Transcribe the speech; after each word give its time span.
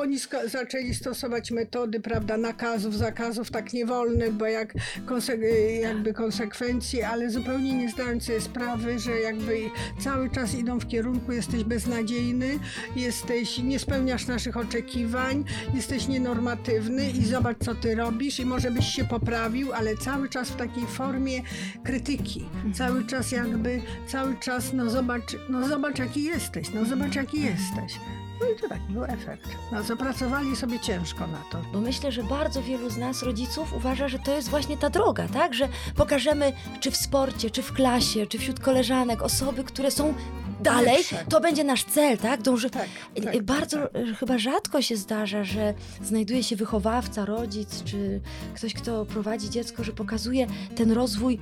oni 0.00 0.18
zaczęli 0.46 0.94
stosować 0.94 1.50
metody, 1.50 2.00
prawda, 2.00 2.36
nakazów, 2.36 2.96
zakazów, 2.96 3.50
tak 3.50 3.72
nie 3.72 3.86
wolny, 3.86 4.32
bo 4.32 4.46
jak 4.46 4.74
konse- 5.06 5.80
jakby 5.80 6.12
konsekwencji, 6.12 7.02
ale 7.02 7.30
zupełnie 7.30 7.72
nie 7.72 7.90
zdając 7.90 8.24
sobie 8.24 8.40
sprawy, 8.40 8.98
że 8.98 9.20
jakby 9.20 9.60
cały 10.00 10.30
czas 10.30 10.54
idą 10.54 10.78
w 10.80 10.88
kierunku 10.88 11.32
jesteś 11.32 11.64
beznadziejny, 11.64 12.58
jesteś, 12.96 13.58
nie 13.58 13.78
spełniasz 13.78 14.26
naszych 14.26 14.56
oczekiwań, 14.56 15.44
jesteś 15.74 16.08
nienormatywny 16.08 17.10
i 17.10 17.24
zobacz 17.24 17.56
co 17.64 17.74
ty 17.74 17.94
robisz 17.94 18.40
i 18.40 18.46
może 18.46 18.70
byś 18.70 18.86
się 18.86 19.04
poprawił, 19.04 19.72
ale 19.72 19.96
cały 19.96 20.28
czas 20.28 20.48
w 20.48 20.56
takiej 20.56 20.86
formie 20.86 21.42
krytyki, 21.84 22.48
cały 22.74 23.06
czas 23.06 23.32
jakby, 23.32 23.82
cały 24.08 24.36
czas 24.40 24.72
no 24.72 24.90
zobacz, 24.90 25.36
no 25.48 25.68
zobacz 25.68 25.98
jaki 25.98 26.24
jesteś, 26.24 26.70
no 26.74 26.84
zobacz 26.84 27.14
jaki 27.14 27.42
jesteś. 27.42 27.92
No 28.40 28.46
i 28.46 28.60
to 28.60 28.68
taki 28.68 28.92
był 28.92 29.04
efekt. 29.04 29.48
No 29.72 29.82
zapracowali 29.82 30.56
sobie 30.56 30.80
ciężko 30.80 31.26
na 31.26 31.38
to. 31.50 31.58
Bo 31.72 31.80
myślę, 31.80 32.12
że 32.12 32.22
bardzo 32.22 32.62
wielu 32.62 32.90
z 32.90 32.96
nas, 32.96 33.22
rodziców, 33.22 33.72
uważa, 33.72 34.08
że 34.08 34.18
to 34.18 34.34
jest 34.34 34.48
właśnie 34.48 34.76
ta 34.76 34.90
droga, 34.90 35.28
tak? 35.28 35.54
Że 35.54 35.68
pokażemy, 35.96 36.52
czy 36.80 36.90
w 36.90 36.96
sporcie, 36.96 37.50
czy 37.50 37.62
w 37.62 37.72
klasie, 37.72 38.26
czy 38.26 38.38
wśród 38.38 38.60
koleżanek, 38.60 39.22
osoby, 39.22 39.64
które 39.64 39.90
są 39.90 40.14
dalej, 40.60 40.96
Lepsze. 40.96 41.24
to 41.28 41.40
będzie 41.40 41.64
nasz 41.64 41.84
cel, 41.84 42.18
tak? 42.18 42.42
Dąży... 42.42 42.70
Tak, 42.70 42.88
I- 43.16 43.22
tak, 43.22 43.42
bardzo 43.42 43.78
tak. 43.78 44.02
chyba 44.18 44.38
rzadko 44.38 44.82
się 44.82 44.96
zdarza, 44.96 45.44
że 45.44 45.74
znajduje 46.02 46.42
się 46.42 46.56
wychowawca, 46.56 47.24
rodzic, 47.24 47.84
czy 47.84 48.20
ktoś, 48.54 48.74
kto 48.74 49.06
prowadzi 49.06 49.50
dziecko, 49.50 49.84
że 49.84 49.92
pokazuje 49.92 50.46
ten 50.76 50.92
rozwój 50.92 51.38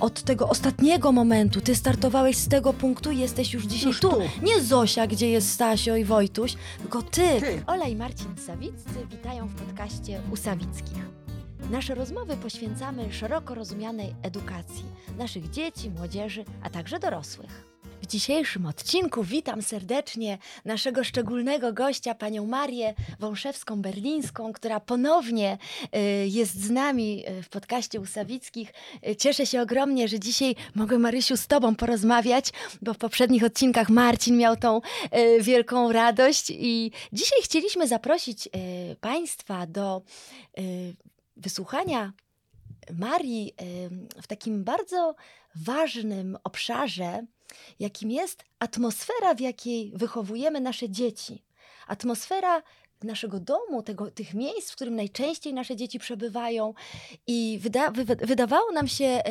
od 0.00 0.22
tego 0.22 0.48
ostatniego 0.48 1.12
momentu. 1.12 1.60
Ty 1.60 1.74
startowałeś 1.76 2.36
z 2.36 2.48
tego 2.48 2.72
punktu 2.72 3.10
i 3.10 3.18
jesteś 3.18 3.52
już 3.54 3.64
dzisiaj 3.66 3.88
Już 3.88 4.00
tu. 4.00 4.10
tu. 4.10 4.20
Nie 4.42 4.60
Zosia, 4.60 5.06
gdzie 5.06 5.30
jest 5.30 5.50
Stasio 5.50 5.96
i 5.96 6.04
Wojtuś, 6.04 6.56
tylko 6.78 7.02
ty. 7.02 7.40
Ty. 7.40 7.62
Ola 7.66 7.84
i 7.86 7.96
Marcin 7.96 8.36
Sawiccy 8.46 9.06
witają 9.10 9.46
w 9.46 9.54
podcaście 9.54 10.20
u 10.32 10.36
Sawickich. 10.36 11.04
Nasze 11.70 11.94
rozmowy 11.94 12.36
poświęcamy 12.36 13.12
szeroko 13.12 13.54
rozumianej 13.54 14.14
edukacji 14.22 14.84
naszych 15.18 15.50
dzieci, 15.50 15.90
młodzieży, 15.90 16.44
a 16.62 16.70
także 16.70 16.98
dorosłych. 16.98 17.73
W 18.02 18.06
dzisiejszym 18.06 18.66
odcinku 18.66 19.24
witam 19.24 19.62
serdecznie 19.62 20.38
naszego 20.64 21.04
szczególnego 21.04 21.72
gościa, 21.72 22.14
panią 22.14 22.46
Marię 22.46 22.94
Wąszewską-Berlińską, 23.20 24.52
która 24.52 24.80
ponownie 24.80 25.58
y, 25.96 26.28
jest 26.28 26.60
z 26.60 26.70
nami 26.70 27.24
y, 27.28 27.42
w 27.42 27.48
podcaście 27.48 28.00
u 28.00 28.06
Sawickich. 28.06 28.72
Y, 29.08 29.16
Cieszę 29.16 29.46
się 29.46 29.62
ogromnie, 29.62 30.08
że 30.08 30.20
dzisiaj 30.20 30.56
mogę, 30.74 30.98
Marysiu, 30.98 31.36
z 31.36 31.46
tobą 31.46 31.74
porozmawiać, 31.74 32.52
bo 32.82 32.94
w 32.94 32.98
poprzednich 32.98 33.44
odcinkach 33.44 33.88
Marcin 33.88 34.36
miał 34.36 34.56
tą 34.56 34.80
wielką 35.40 35.92
radość 35.92 36.50
i 36.50 36.90
dzisiaj 37.12 37.38
chcieliśmy 37.42 37.88
zaprosić 37.88 38.48
państwa 39.00 39.66
do 39.66 40.02
wysłuchania 41.36 42.12
Marii 42.98 43.54
w 44.22 44.26
takim 44.26 44.64
bardzo 44.64 45.14
ważnym 45.54 46.38
obszarze, 46.44 47.26
jakim 47.80 48.10
jest 48.10 48.44
atmosfera, 48.58 49.34
w 49.34 49.40
jakiej 49.40 49.92
wychowujemy 49.94 50.60
nasze 50.60 50.88
dzieci. 50.88 51.42
Atmosfera 51.86 52.62
naszego 53.04 53.40
domu, 53.40 53.82
tego, 53.82 54.10
tych 54.10 54.34
miejsc, 54.34 54.70
w 54.70 54.74
którym 54.74 54.96
najczęściej 54.96 55.54
nasze 55.54 55.76
dzieci 55.76 55.98
przebywają. 55.98 56.74
I 57.26 57.58
wyda, 57.62 57.90
wy, 57.90 58.04
wydawało 58.04 58.72
nam 58.72 58.88
się 58.88 59.04
y, 59.04 59.30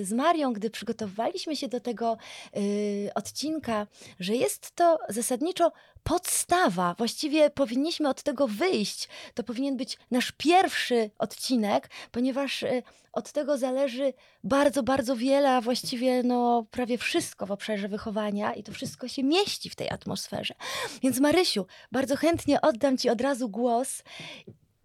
y, 0.00 0.04
z 0.04 0.12
Marią, 0.12 0.52
gdy 0.52 0.70
przygotowywaliśmy 0.70 1.56
się 1.56 1.68
do 1.68 1.80
tego 1.80 2.16
y, 2.56 3.10
odcinka, 3.14 3.86
że 4.20 4.34
jest 4.34 4.70
to 4.74 4.98
zasadniczo 5.08 5.72
podstawa. 6.04 6.94
Właściwie 6.98 7.50
powinniśmy 7.50 8.08
od 8.08 8.22
tego 8.22 8.48
wyjść. 8.48 9.08
To 9.34 9.42
powinien 9.42 9.76
być 9.76 9.98
nasz 10.10 10.32
pierwszy 10.32 11.10
odcinek, 11.18 11.90
ponieważ 12.12 12.62
y, 12.62 12.82
od 13.12 13.32
tego 13.32 13.58
zależy 13.58 14.12
bardzo, 14.44 14.82
bardzo 14.82 15.16
wiele, 15.16 15.50
a 15.50 15.60
właściwie 15.60 16.22
no, 16.22 16.66
prawie 16.70 16.98
wszystko 16.98 17.46
w 17.46 17.52
obszarze 17.52 17.88
wychowania 17.88 18.54
i 18.54 18.62
to 18.62 18.72
wszystko 18.72 19.08
się 19.08 19.22
mieści 19.22 19.70
w 19.70 19.76
tej 19.76 19.90
atmosferze. 19.90 20.54
Więc 21.02 21.20
Marysiu, 21.20 21.66
bardzo 21.92 22.16
chętnie 22.16 22.60
oddam 22.60 22.98
Ci 22.98 23.10
od 23.10 23.20
razu 23.20 23.48
głos. 23.48 24.02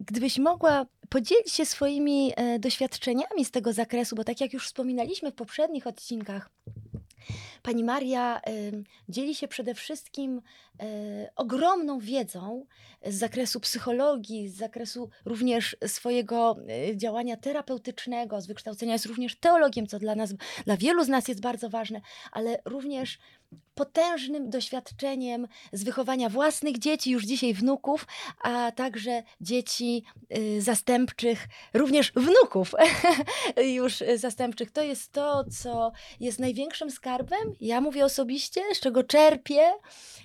Gdybyś 0.00 0.38
mogła 0.38 0.86
podzielić 1.08 1.52
się 1.52 1.66
swoimi 1.66 2.32
e, 2.36 2.58
doświadczeniami 2.58 3.44
z 3.44 3.50
tego 3.50 3.72
zakresu, 3.72 4.16
bo 4.16 4.24
tak 4.24 4.40
jak 4.40 4.52
już 4.52 4.66
wspominaliśmy 4.66 5.30
w 5.30 5.34
poprzednich 5.34 5.86
odcinkach, 5.86 6.50
Pani 7.62 7.84
Maria 7.84 8.40
dzieli 9.08 9.34
się 9.34 9.48
przede 9.48 9.74
wszystkim 9.74 10.42
e, 10.80 11.30
ogromną 11.36 11.98
wiedzą 11.98 12.66
z 13.06 13.14
zakresu 13.14 13.60
psychologii, 13.60 14.48
z 14.48 14.56
zakresu 14.56 15.10
również 15.24 15.76
swojego 15.86 16.56
e, 16.68 16.96
działania 16.96 17.36
terapeutycznego, 17.36 18.40
z 18.40 18.46
wykształcenia 18.46 18.92
jest 18.92 19.06
również 19.06 19.36
teologiem, 19.36 19.86
co 19.86 19.98
dla 19.98 20.14
nas, 20.14 20.34
dla 20.64 20.76
wielu 20.76 21.04
z 21.04 21.08
nas 21.08 21.28
jest 21.28 21.40
bardzo 21.40 21.68
ważne, 21.68 22.00
ale 22.32 22.62
również 22.64 23.18
potężnym 23.74 24.50
doświadczeniem 24.50 25.48
z 25.72 25.84
wychowania 25.84 26.28
własnych 26.28 26.78
dzieci, 26.78 27.10
już 27.10 27.24
dzisiaj 27.24 27.54
wnuków, 27.54 28.06
a 28.42 28.72
także 28.72 29.22
dzieci 29.40 30.04
y, 30.36 30.62
zastępczych, 30.62 31.48
również 31.74 32.12
wnuków 32.16 32.74
już 33.76 34.02
y, 34.02 34.18
zastępczych. 34.18 34.70
To 34.70 34.82
jest 34.82 35.12
to, 35.12 35.44
co 35.44 35.92
jest 36.20 36.38
największym 36.38 36.90
skarbem, 36.90 37.54
ja 37.60 37.80
mówię 37.80 38.04
osobiście, 38.04 38.60
z 38.74 38.80
czego 38.80 39.04
czerpię 39.04 39.72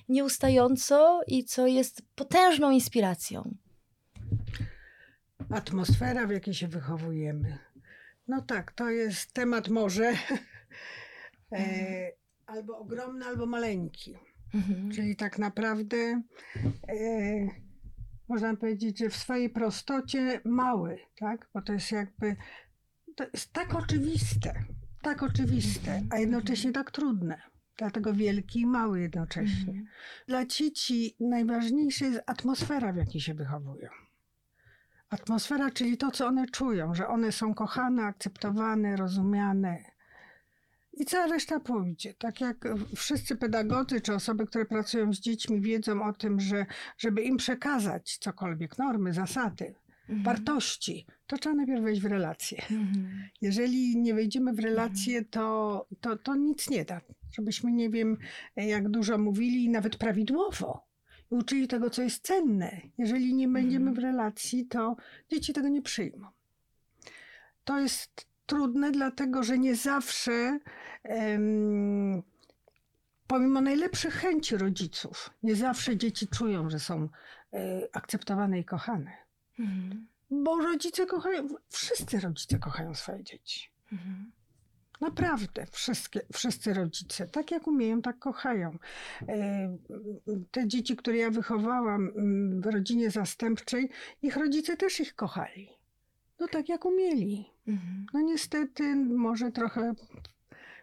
nieustająco 0.10 1.22
i 1.28 1.44
co 1.44 1.68
jest 1.68 2.02
potężną 2.16 2.72
inspiracją. 2.72 3.56
Atmosfera, 5.50 6.28
w 6.28 6.32
jakiej 6.32 6.54
się 6.54 6.68
wychowujemy. 6.68 7.58
No 8.28 8.42
tak, 8.42 8.72
to 8.72 8.90
jest 8.90 9.34
temat 9.34 9.68
może 9.68 10.14
e, 11.52 12.25
albo 12.48 12.78
ogromny, 12.78 13.26
albo 13.26 13.46
maleńki. 13.46 14.16
Mhm. 14.54 14.92
Czyli 14.92 15.16
tak 15.16 15.40
naprawdę 15.40 15.98
e, 15.98 16.22
można 18.30 18.56
powiedzieć, 18.56 19.00
że 19.00 19.10
w 19.10 19.16
swojej 19.16 19.50
prostocie 19.50 20.42
mały, 20.46 20.98
tak? 21.20 21.50
Bo 21.54 21.62
to 21.62 21.74
jest 21.74 21.92
jakby 21.92 22.36
to 23.16 23.24
jest 23.34 23.54
tak 23.54 23.76
oczywiste, 23.76 24.54
tak 25.02 25.24
oczywiste, 25.24 26.02
a 26.10 26.20
jednocześnie 26.20 26.72
tak 26.72 26.92
trudne. 26.92 27.42
Dlatego 27.78 28.14
wielki 28.14 28.60
i 28.60 28.66
mały 28.66 29.02
jednocześnie. 29.02 29.74
Mhm. 29.74 29.88
Dla 30.28 30.46
dzieci 30.46 31.16
najważniejsza 31.20 32.06
jest 32.06 32.22
atmosfera, 32.26 32.94
w 32.94 32.96
jakiej 32.96 33.22
się 33.22 33.34
wychowują. 33.34 33.90
Atmosfera, 35.10 35.72
czyli 35.72 35.98
to, 35.98 36.12
co 36.12 36.28
one 36.28 36.48
czują, 36.48 36.96
że 36.96 37.08
one 37.08 37.32
są 37.32 37.54
kochane, 37.54 38.04
akceptowane, 38.04 38.96
rozumiane. 38.96 39.95
I 40.98 41.06
cała 41.06 41.28
reszta 41.28 41.60
pójdzie. 41.60 42.14
Tak 42.14 42.42
jak 42.42 42.68
wszyscy 42.96 43.36
pedagodzy 43.36 44.02
czy 44.02 44.14
osoby, 44.16 44.46
które 44.46 44.66
pracują 44.66 45.14
z 45.14 45.20
dziećmi, 45.20 45.62
wiedzą 45.62 46.04
o 46.04 46.14
tym, 46.14 46.40
że 46.40 46.66
żeby 46.98 47.22
im 47.22 47.38
przekazać 47.38 48.18
cokolwiek, 48.18 48.78
normy, 48.78 49.14
zasady, 49.14 49.76
Mhm. 50.10 50.24
wartości, 50.24 51.06
to 51.28 51.38
trzeba 51.38 51.56
najpierw 51.56 51.84
wejść 51.84 52.02
w 52.02 52.06
relacje. 52.06 52.62
Mhm. 52.72 53.24
Jeżeli 53.42 53.98
nie 53.98 54.14
wejdziemy 54.14 54.54
w 54.54 54.60
relacje, 54.60 55.26
to, 55.26 55.88
to, 56.02 56.18
to 56.18 56.36
nic 56.36 56.70
nie 56.70 56.86
da. 56.86 57.02
Żebyśmy 57.32 57.72
nie 57.72 57.90
wiem, 57.90 58.18
jak 58.56 58.90
dużo 58.90 59.18
mówili, 59.18 59.70
nawet 59.70 59.98
prawidłowo. 59.98 60.86
I 61.32 61.36
uczyli 61.36 61.68
tego, 61.68 61.90
co 61.90 62.02
jest 62.02 62.24
cenne. 62.26 62.82
Jeżeli 62.98 63.34
nie 63.34 63.48
będziemy 63.48 63.94
w 63.94 63.98
relacji, 63.98 64.66
to 64.66 64.96
dzieci 65.32 65.54
tego 65.54 65.68
nie 65.68 65.82
przyjmą. 65.82 66.28
To 67.64 67.80
jest 67.80 68.28
trudne, 68.46 68.92
dlatego 68.92 69.44
że 69.44 69.58
nie 69.58 69.76
zawsze, 69.76 70.60
pomimo 73.28 73.62
najlepszych 73.62 74.14
chęci 74.14 74.58
rodziców, 74.58 75.30
nie 75.44 75.56
zawsze 75.56 75.98
dzieci 75.98 76.28
czują, 76.28 76.70
że 76.70 76.80
są 76.80 77.10
e, 77.54 77.88
akceptowane 77.94 78.60
i 78.60 78.66
kochane. 78.66 79.12
Mhm. 79.60 80.08
Bo 80.32 80.58
rodzice 80.58 81.06
kochają, 81.06 81.48
wszyscy 81.70 82.20
rodzice 82.20 82.60
kochają 82.60 82.94
swoje 82.96 83.24
dzieci. 83.24 83.70
Mhm. 83.92 84.32
Naprawdę, 85.02 85.66
wszystkie, 85.72 86.22
wszyscy 86.34 86.74
rodzice, 86.74 87.28
tak 87.28 87.52
jak 87.52 87.68
umieją, 87.68 88.02
tak 88.02 88.20
kochają. 88.20 88.78
E, 89.28 89.78
Te 90.52 90.68
dzieci, 90.68 90.96
które 90.96 91.18
ja 91.18 91.32
wychowałam 91.32 92.12
mm, 92.18 92.62
w 92.62 92.66
rodzinie 92.66 93.12
zastępczej, 93.12 93.90
ich 94.22 94.38
rodzice 94.38 94.78
też 94.78 95.00
ich 95.00 95.16
kochali. 95.16 95.70
No 96.40 96.48
tak 96.48 96.70
jak 96.70 96.86
umieli. 96.86 97.55
Mhm. 97.68 98.06
No 98.14 98.22
niestety, 98.22 98.96
może 98.96 99.52
trochę 99.52 99.94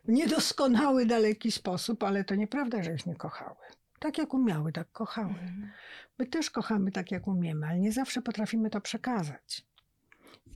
w 0.05 0.09
niedoskonały, 0.09 1.07
daleki 1.07 1.53
sposób, 1.53 2.03
ale 2.03 2.25
to 2.25 2.35
nieprawda, 2.35 2.83
że 2.83 2.95
ich 2.95 3.07
nie 3.07 3.17
kochały. 3.17 3.57
Tak 3.99 4.19
jak 4.19 4.35
umiały, 4.35 4.73
tak 4.73 4.93
kochały. 4.93 5.29
Mhm. 5.31 5.71
My 6.19 6.27
też 6.27 6.51
kochamy 6.51 6.93
tak, 6.93 7.11
jak 7.11 7.27
umiemy, 7.27 7.67
ale 7.67 7.79
nie 7.79 7.93
zawsze 7.93 8.23
potrafimy 8.23 8.71
to 8.71 8.81
przekazać. 8.81 9.67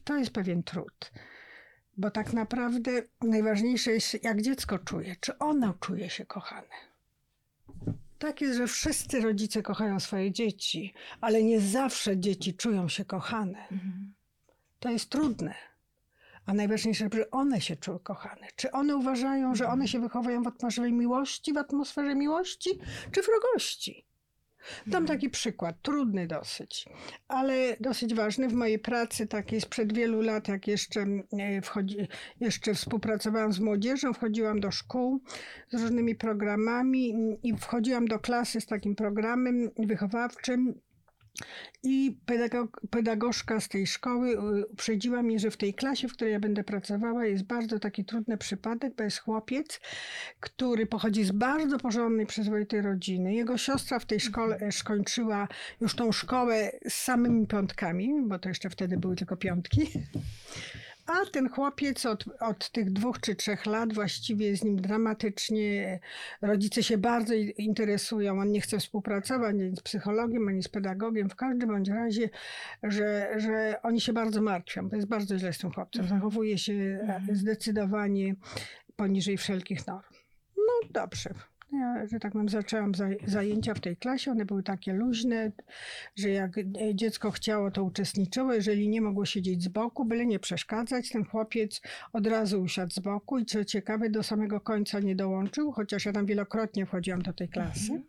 To 0.05 0.17
jest 0.17 0.31
pewien 0.31 0.63
trud. 0.63 1.13
Bo 1.97 2.11
tak 2.11 2.33
naprawdę 2.33 2.91
najważniejsze 3.23 3.91
jest, 3.91 4.25
jak 4.25 4.43
dziecko 4.43 4.79
czuje, 4.79 5.17
czy 5.21 5.39
ono 5.39 5.75
czuje 5.75 6.11
się 6.11 6.27
kochane. 6.27 6.77
Tak 8.19 8.41
jest, 8.41 8.57
że 8.57 8.67
wszyscy 8.67 9.21
rodzice 9.21 9.63
kochają 9.63 10.01
swoje 10.01 10.33
dzieci, 10.33 10.95
ale 11.21 11.43
nie 11.43 11.61
zawsze 11.61 12.19
dzieci 12.19 12.55
czują 12.55 12.89
się 12.89 13.05
kochane. 13.05 13.69
Mhm. 13.73 14.15
To 14.81 14.91
jest 14.91 15.11
trudne. 15.11 15.55
A 16.47 16.55
najważniejsze, 16.55 17.05
żeby 17.05 17.31
one 17.31 17.61
się 17.61 17.77
czuły 17.77 18.01
kochane. 18.01 18.47
Czy 18.57 18.71
one 18.71 18.97
uważają, 18.97 19.55
że 19.55 19.69
one 19.69 19.89
się 19.89 20.01
wychowują 20.01 20.43
w 20.43 20.47
atmosferze 20.47 20.93
miłości, 20.93 21.53
w 21.53 21.57
atmosferze 21.57 22.15
miłości, 22.15 22.79
czy 23.13 23.23
wrogości? 23.23 24.07
Dam 24.87 25.07
taki 25.07 25.31
przykład, 25.31 25.83
trudny 25.83 26.27
dosyć, 26.27 26.87
ale 27.29 27.77
dosyć 27.81 28.15
ważny. 28.15 28.49
W 28.49 28.53
mojej 28.53 28.79
pracy 28.79 29.27
takiej 29.27 29.61
sprzed 29.61 29.93
wielu 29.93 30.21
lat, 30.21 30.49
jak 30.49 30.67
jeszcze, 30.67 31.07
e, 31.39 31.63
wchodzi, 31.63 31.97
jeszcze 32.41 32.75
współpracowałam 32.75 33.53
z 33.53 33.61
młodzieżą, 33.61 34.13
wchodziłam 34.13 34.61
do 34.61 34.71
szkół 34.71 35.21
z 35.69 35.83
różnymi 35.83 36.15
programami 36.15 37.15
i 37.43 37.57
wchodziłam 37.57 38.07
do 38.07 38.19
klasy 38.19 38.61
z 38.61 38.67
takim 38.67 38.95
programem 38.97 39.71
wychowawczym. 39.79 40.81
I 41.83 42.19
pedagog, 42.27 42.81
pedagogzka 42.91 43.61
z 43.61 43.69
tej 43.69 43.87
szkoły 43.87 44.29
y, 44.31 44.67
uprzedziła 44.67 45.23
mnie, 45.23 45.39
że 45.39 45.51
w 45.51 45.57
tej 45.57 45.75
klasie, 45.75 46.09
w 46.09 46.13
której 46.13 46.33
ja 46.33 46.41
będę 46.41 46.65
pracowała, 46.65 47.27
jest 47.27 47.45
bardzo 47.45 47.79
taki 47.79 48.05
trudny 48.05 48.39
przypadek, 48.39 48.95
bo 48.97 49.05
jest 49.05 49.19
chłopiec, 49.19 49.81
który 50.41 50.87
pochodzi 50.87 51.25
z 51.25 51.33
bardzo 51.33 51.79
porządnej, 51.79 52.27
przyzwoitej 52.27 52.83
rodziny. 52.83 53.35
Jego 53.35 53.59
siostra 53.59 53.99
w 53.99 54.07
tej 54.07 54.21
szkole 54.21 54.57
e, 54.57 54.73
skończyła 54.73 55.49
już 55.81 55.95
tą 55.95 56.13
szkołę 56.13 56.71
z 56.89 56.95
samymi 56.95 57.47
piątkami, 57.47 58.11
bo 58.23 58.39
to 58.39 58.49
jeszcze 58.49 58.71
wtedy 58.71 58.97
były 58.99 59.17
tylko 59.17 59.37
piątki. 59.37 59.89
A 61.07 61.27
ten 61.33 61.49
chłopiec 61.49 62.07
od, 62.07 62.25
od 62.41 62.71
tych 62.71 62.93
dwóch 62.93 63.21
czy 63.21 63.35
trzech 63.35 63.67
lat 63.67 63.95
właściwie 63.95 64.47
jest 64.47 64.63
z 64.63 64.65
nim 64.65 64.81
dramatycznie. 64.81 66.01
Rodzice 66.43 66.83
się 66.83 66.99
bardzo 66.99 67.35
interesują. 67.35 68.41
On 68.41 68.53
nie 68.53 68.61
chce 68.61 68.79
współpracować 68.79 69.51
ani 69.51 69.77
z 69.77 69.81
psychologiem, 69.81 70.49
ani 70.49 70.63
z 70.63 70.69
pedagogiem. 70.69 71.31
W 71.31 71.37
każdym 71.37 71.69
bądź 71.69 71.89
razie, 71.89 72.31
że, 72.83 73.35
że 73.37 73.83
oni 73.83 74.01
się 74.01 74.13
bardzo 74.13 74.43
martwią. 74.43 74.91
To 74.91 74.97
jest 74.97 75.09
bardzo 75.09 75.39
źle 75.39 75.53
z 75.53 75.59
tym 75.59 75.71
chłopcem. 75.71 76.09
Zachowuje 76.09 76.59
się 76.59 76.73
e, 76.73 77.21
zdecydowanie 77.33 78.35
poniżej 78.97 79.37
wszelkich 79.37 79.87
norm. 79.87 80.03
No 80.57 80.89
dobrze. 80.91 81.31
Ja, 81.73 82.07
że 82.07 82.21
tak 82.21 82.33
powiem, 82.33 82.49
zaczęłam 82.49 82.93
zaj- 82.93 83.29
zajęcia 83.29 83.75
w 83.75 83.81
tej 83.81 83.97
klasie. 83.97 84.31
One 84.31 84.45
były 84.45 84.63
takie 84.63 84.93
luźne, 84.93 85.53
że 86.17 86.29
jak 86.29 86.59
e, 86.59 86.65
dziecko 86.95 87.31
chciało, 87.31 87.71
to 87.71 87.85
uczestniczyło. 87.85 88.55
Jeżeli 88.55 88.89
nie 88.89 89.01
mogło 89.01 89.25
siedzieć 89.27 89.63
z 89.63 89.69
boku, 89.69 90.05
byle 90.05 90.27
nie 90.27 90.39
przeszkadzać, 90.39 91.11
ten 91.11 91.25
chłopiec 91.25 91.81
od 92.13 92.27
razu 92.27 92.63
usiadł 92.63 92.91
z 92.93 92.99
boku 92.99 93.39
i 93.39 93.45
co 93.47 93.65
ciekawe, 93.65 94.11
do 94.11 94.23
samego 94.23 94.61
końca 94.61 95.01
nie 95.01 95.17
dołączył, 95.17 95.73
chociaż 95.73 96.05
ja 96.07 96.13
tam 96.13 96.27
wielokrotnie 96.27 96.87
wchodziłam 96.87 97.23
do 97.23 97.33
tej 97.33 97.49
klasy. 97.49 98.03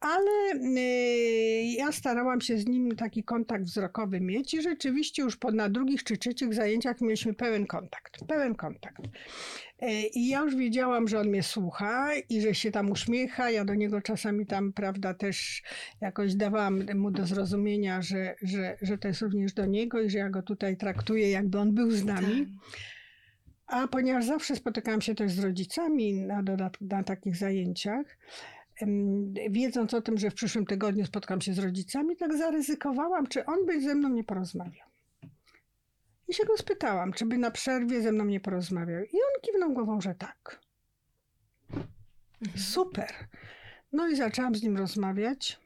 Ale 0.00 0.30
y, 0.54 1.62
ja 1.76 1.92
starałam 1.92 2.40
się 2.40 2.58
z 2.58 2.66
nim 2.66 2.96
taki 2.96 3.24
kontakt 3.24 3.64
wzrokowy 3.64 4.20
mieć 4.20 4.54
i 4.54 4.62
rzeczywiście 4.62 5.22
już 5.22 5.36
po, 5.36 5.52
na 5.52 5.68
drugich 5.68 6.04
czy 6.04 6.16
trzecich 6.16 6.54
zajęciach 6.54 7.00
mieliśmy 7.00 7.34
pełen 7.34 7.66
kontakt. 7.66 8.24
Pełen 8.28 8.54
kontakt. 8.54 9.02
Y, 9.82 9.86
I 10.14 10.28
ja 10.28 10.40
już 10.40 10.56
wiedziałam, 10.56 11.08
że 11.08 11.20
on 11.20 11.28
mnie 11.28 11.42
słucha 11.42 12.14
i 12.28 12.40
że 12.40 12.54
się 12.54 12.70
tam 12.70 12.90
uśmiecha. 12.90 13.50
Ja 13.50 13.64
do 13.64 13.74
niego 13.74 14.00
czasami 14.00 14.46
tam, 14.46 14.72
prawda, 14.72 15.14
też 15.14 15.62
jakoś 16.00 16.34
dawałam 16.34 16.84
mu 16.94 17.10
do 17.10 17.26
zrozumienia, 17.26 18.02
że, 18.02 18.34
że, 18.42 18.76
że 18.82 18.98
to 18.98 19.08
jest 19.08 19.22
również 19.22 19.52
do 19.52 19.66
niego 19.66 20.00
i 20.00 20.10
że 20.10 20.18
ja 20.18 20.30
go 20.30 20.42
tutaj 20.42 20.76
traktuję, 20.76 21.30
jakby 21.30 21.58
on 21.58 21.74
był 21.74 21.90
z 21.90 22.04
nami. 22.04 22.46
A 23.66 23.88
ponieważ 23.88 24.24
zawsze 24.24 24.56
spotykałam 24.56 25.00
się 25.00 25.14
też 25.14 25.32
z 25.32 25.38
rodzicami 25.38 26.14
na, 26.14 26.42
dodat- 26.42 26.80
na 26.80 27.02
takich 27.02 27.36
zajęciach, 27.36 28.18
wiedząc 29.50 29.94
o 29.94 30.02
tym, 30.02 30.18
że 30.18 30.30
w 30.30 30.34
przyszłym 30.34 30.66
tygodniu 30.66 31.06
spotkam 31.06 31.40
się 31.40 31.54
z 31.54 31.58
rodzicami, 31.58 32.16
tak 32.16 32.36
zaryzykowałam, 32.36 33.26
czy 33.26 33.46
on 33.46 33.66
by 33.66 33.80
ze 33.80 33.94
mną 33.94 34.08
nie 34.08 34.24
porozmawiał. 34.24 34.88
I 36.28 36.34
się 36.34 36.44
go 36.44 36.56
spytałam, 36.56 37.12
czy 37.12 37.26
by 37.26 37.38
na 37.38 37.50
przerwie 37.50 38.02
ze 38.02 38.12
mną 38.12 38.24
nie 38.24 38.40
porozmawiał. 38.40 39.02
I 39.02 39.16
on 39.16 39.40
kiwnął 39.42 39.72
głową, 39.72 40.00
że 40.00 40.14
tak. 40.14 40.60
Super. 42.56 43.12
No 43.92 44.08
i 44.08 44.16
zaczęłam 44.16 44.54
z 44.54 44.62
nim 44.62 44.76
rozmawiać. 44.76 45.60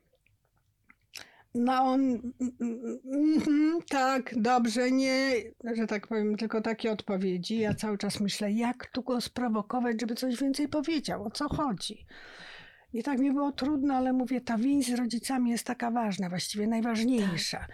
No 1.54 1.82
on, 1.82 2.32
mhm, 3.10 3.78
tak, 3.88 4.34
dobrze, 4.36 4.90
nie, 4.90 5.34
że 5.74 5.86
tak 5.86 6.06
powiem, 6.06 6.36
tylko 6.36 6.60
takie 6.60 6.92
odpowiedzi. 6.92 7.58
Ja 7.58 7.74
cały 7.74 7.98
czas 7.98 8.20
myślę, 8.20 8.52
jak 8.52 8.86
tu 8.86 9.02
go 9.02 9.20
sprowokować, 9.20 10.00
żeby 10.00 10.14
coś 10.14 10.40
więcej 10.40 10.68
powiedział, 10.68 11.24
o 11.24 11.30
co 11.30 11.48
chodzi. 11.48 12.06
I 12.92 13.02
tak 13.02 13.18
mi 13.18 13.32
było 13.32 13.52
trudno, 13.52 13.94
ale 13.94 14.12
mówię, 14.12 14.40
ta 14.40 14.58
więź 14.58 14.86
z 14.86 14.94
rodzicami 14.94 15.50
jest 15.50 15.66
taka 15.66 15.90
ważna, 15.90 16.28
właściwie 16.28 16.66
najważniejsza. 16.66 17.66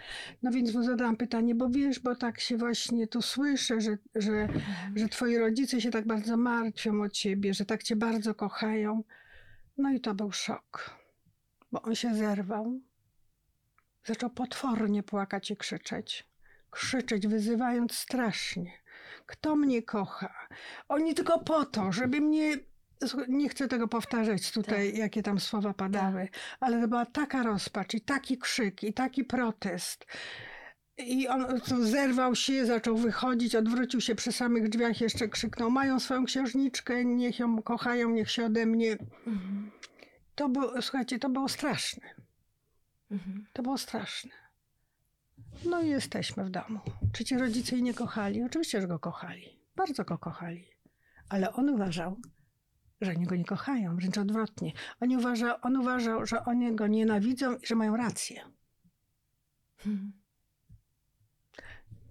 No 0.43 0.51
więc 0.51 0.73
mu 0.73 0.83
zadałam 0.83 1.17
pytanie, 1.17 1.55
bo 1.55 1.69
wiesz, 1.69 1.99
bo 1.99 2.15
tak 2.15 2.39
się 2.39 2.57
właśnie 2.57 3.07
tu 3.07 3.21
słyszę, 3.21 3.81
że, 3.81 3.97
że, 4.15 4.47
że 4.95 5.09
twoi 5.09 5.37
rodzice 5.37 5.81
się 5.81 5.91
tak 5.91 6.07
bardzo 6.07 6.37
martwią 6.37 7.01
o 7.01 7.09
ciebie, 7.09 7.53
że 7.53 7.65
tak 7.65 7.83
cię 7.83 7.95
bardzo 7.95 8.35
kochają. 8.35 9.03
No 9.77 9.91
i 9.91 9.99
to 9.99 10.15
był 10.15 10.31
szok, 10.31 10.99
bo 11.71 11.81
on 11.81 11.95
się 11.95 12.15
zerwał. 12.15 12.81
Zaczął 14.05 14.29
potwornie 14.29 15.03
płakać 15.03 15.51
i 15.51 15.57
krzyczeć. 15.57 16.29
Krzyczeć, 16.69 17.27
wyzywając 17.27 17.95
strasznie. 17.95 18.71
Kto 19.25 19.55
mnie 19.55 19.83
kocha? 19.83 20.47
Oni 20.87 21.15
tylko 21.15 21.39
po 21.39 21.65
to, 21.65 21.91
żeby 21.91 22.21
mnie. 22.21 22.57
Nie 23.27 23.49
chcę 23.49 23.67
tego 23.67 23.87
powtarzać 23.87 24.51
tutaj, 24.51 24.97
jakie 24.97 25.23
tam 25.23 25.39
słowa 25.39 25.73
padały, 25.73 26.29
ale 26.59 26.81
to 26.81 26.87
była 26.87 27.05
taka 27.05 27.43
rozpacz 27.43 27.93
i 27.93 28.01
taki 28.01 28.37
krzyk 28.37 28.83
i 28.83 28.93
taki 28.93 29.23
protest. 29.23 30.05
I 30.97 31.27
on 31.27 31.45
zerwał 31.81 32.35
się, 32.35 32.65
zaczął 32.65 32.97
wychodzić, 32.97 33.55
odwrócił 33.55 34.01
się 34.01 34.15
przy 34.15 34.31
samych 34.31 34.69
drzwiach, 34.69 35.01
jeszcze 35.01 35.27
krzyknął: 35.27 35.71
Mają 35.71 35.99
swoją 35.99 36.25
księżniczkę, 36.25 37.05
niech 37.05 37.39
ją 37.39 37.61
kochają, 37.61 38.09
niech 38.09 38.31
się 38.31 38.45
ode 38.45 38.65
mnie. 38.65 38.97
Mhm. 39.27 39.71
To 40.35 40.49
było, 40.49 40.81
słuchajcie, 40.81 41.19
to 41.19 41.29
było 41.29 41.49
straszne. 41.49 42.09
Mhm. 43.11 43.45
To 43.53 43.63
było 43.63 43.77
straszne. 43.77 44.31
No 45.65 45.81
i 45.81 45.87
jesteśmy 45.87 46.43
w 46.43 46.49
domu. 46.49 46.79
Czy 47.13 47.25
ci 47.25 47.37
rodzice 47.37 47.75
jej 47.75 47.83
nie 47.83 47.93
kochali? 47.93 48.43
Oczywiście, 48.43 48.81
że 48.81 48.87
go 48.87 48.99
kochali. 48.99 49.59
Bardzo 49.75 50.03
go 50.03 50.17
kochali. 50.17 50.67
Ale 51.29 51.53
on 51.53 51.69
uważał, 51.69 52.17
że 53.01 53.11
oni 53.11 53.25
go 53.25 53.35
nie 53.35 53.45
kochają, 53.45 53.95
wręcz 53.95 54.17
odwrotnie. 54.17 54.71
On 54.99 55.15
uważał, 55.15 55.55
on 55.61 55.77
uważał, 55.77 56.25
że 56.25 56.45
oni 56.45 56.75
go 56.75 56.87
nienawidzą 56.87 57.55
i 57.55 57.67
że 57.67 57.75
mają 57.75 57.97
rację. 57.97 58.41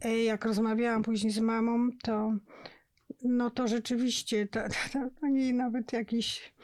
E, 0.02 0.18
Jak 0.24 0.44
rozmawiałam 0.44 1.02
później 1.02 1.32
z 1.32 1.38
mamą, 1.40 1.88
to 2.02 2.32
no 3.22 3.50
to 3.50 3.68
rzeczywiście 3.68 4.46
to, 4.46 4.60
to, 4.92 5.10
to 5.20 5.26
nie 5.26 5.52
nawet 5.52 5.92
jakiś 5.92 6.54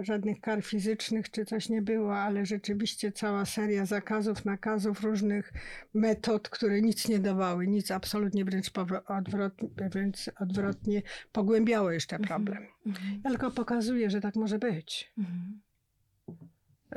żadnych 0.00 0.40
kar 0.40 0.62
fizycznych 0.62 1.30
czy 1.30 1.44
coś 1.44 1.68
nie 1.68 1.82
było, 1.82 2.16
ale 2.18 2.46
rzeczywiście 2.46 3.12
cała 3.12 3.44
seria 3.44 3.86
zakazów, 3.86 4.44
nakazów, 4.44 5.00
różnych 5.00 5.52
metod, 5.94 6.48
które 6.48 6.82
nic 6.82 7.08
nie 7.08 7.18
dawały, 7.18 7.66
nic 7.66 7.90
absolutnie 7.90 8.44
wręcz, 8.44 8.70
odwrotnie, 9.08 9.68
wręcz 9.90 10.18
odwrotnie 10.40 11.02
pogłębiało 11.32 11.90
jeszcze 11.90 12.18
problem. 12.18 12.66
Mhm. 12.86 13.20
Ja 13.24 13.30
tylko 13.30 13.50
pokazuję, 13.50 14.10
że 14.10 14.20
tak 14.20 14.36
może 14.36 14.58
być, 14.58 15.12
Mhm. 15.18 15.60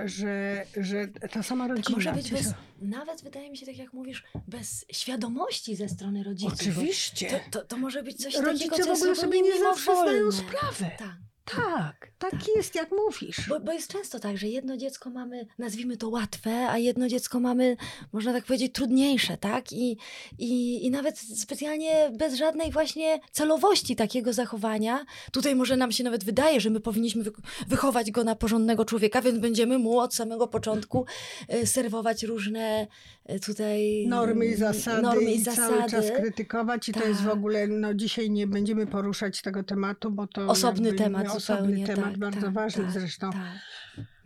że, 0.05 0.65
że 0.77 1.07
ta 1.07 1.43
sama 1.43 1.67
rodzina. 1.67 1.85
Tak 1.85 1.95
może 1.95 2.13
być 2.13 2.31
bez, 2.31 2.53
nawet 2.81 3.21
wydaje 3.23 3.51
mi 3.51 3.57
się, 3.57 3.65
tak 3.65 3.77
jak 3.77 3.93
mówisz, 3.93 4.23
bez 4.47 4.85
świadomości 4.91 5.75
ze 5.75 5.89
strony 5.89 6.23
rodziców. 6.23 6.53
Oczywiście. 6.53 7.29
To, 7.29 7.59
to, 7.59 7.65
to 7.65 7.77
może 7.77 8.03
być 8.03 8.17
coś 8.17 8.35
Rodzice 8.35 8.69
takiego, 8.69 8.75
co 8.75 8.95
w 8.95 8.97
ogóle 8.97 9.09
jest 9.09 9.21
sobie 9.21 9.41
nie 9.41 9.59
zawsze 9.59 9.95
zdają 10.01 10.31
sprawę. 10.31 10.91
Tak. 10.97 11.17
Tak, 11.55 12.11
tak 12.19 12.33
jest, 12.55 12.75
jak 12.75 12.91
mówisz. 12.91 13.49
Bo, 13.49 13.59
bo 13.59 13.71
jest 13.71 13.91
często 13.91 14.19
tak, 14.19 14.37
że 14.37 14.47
jedno 14.47 14.77
dziecko 14.77 15.09
mamy, 15.09 15.45
nazwijmy 15.57 15.97
to 15.97 16.09
łatwe, 16.09 16.69
a 16.69 16.77
jedno 16.77 17.07
dziecko 17.07 17.39
mamy, 17.39 17.77
można 18.13 18.33
tak 18.33 18.45
powiedzieć, 18.45 18.73
trudniejsze, 18.73 19.37
tak? 19.37 19.71
I, 19.71 19.97
i, 20.39 20.85
I 20.85 20.91
nawet 20.91 21.19
specjalnie 21.19 22.11
bez 22.17 22.35
żadnej 22.35 22.71
właśnie 22.71 23.19
celowości 23.31 23.95
takiego 23.95 24.33
zachowania. 24.33 25.05
Tutaj 25.31 25.55
może 25.55 25.77
nam 25.77 25.91
się 25.91 26.03
nawet 26.03 26.23
wydaje, 26.23 26.61
że 26.61 26.69
my 26.69 26.79
powinniśmy 26.79 27.23
wy, 27.23 27.31
wychować 27.67 28.11
go 28.11 28.23
na 28.23 28.35
porządnego 28.35 28.85
człowieka, 28.85 29.21
więc 29.21 29.39
będziemy 29.39 29.77
mu 29.77 29.99
od 29.99 30.15
samego 30.15 30.47
początku 30.47 31.05
e, 31.47 31.67
serwować 31.67 32.23
różne 32.23 32.87
e, 33.25 33.39
tutaj 33.39 34.05
normy 34.07 34.45
i 34.45 34.55
zasady 34.55 35.01
normy 35.01 35.31
i, 35.31 35.43
cały 35.43 35.89
czas 35.89 36.11
krytykować 36.11 36.89
i 36.89 36.93
to 36.93 37.07
jest 37.07 37.21
w 37.21 37.25
Tak. 37.25 37.33
ogóle, 37.33 37.67
no 37.67 37.93
dzisiaj 37.93 38.29
nie 38.29 38.47
będziemy 38.47 38.87
poruszać 38.87 39.41
tego 39.41 39.63
tematu, 39.63 40.11
bo 40.11 40.27
to 40.27 40.47
Osobny 40.47 40.87
jakby 40.87 41.03
temat. 41.03 41.38
Osobny 41.39 41.85
temat, 41.85 42.09
tak, 42.09 42.17
bardzo 42.17 42.41
tak, 42.41 42.53
ważny 42.53 42.83
tak, 42.83 42.91
zresztą. 42.91 43.31
Tak. 43.31 43.41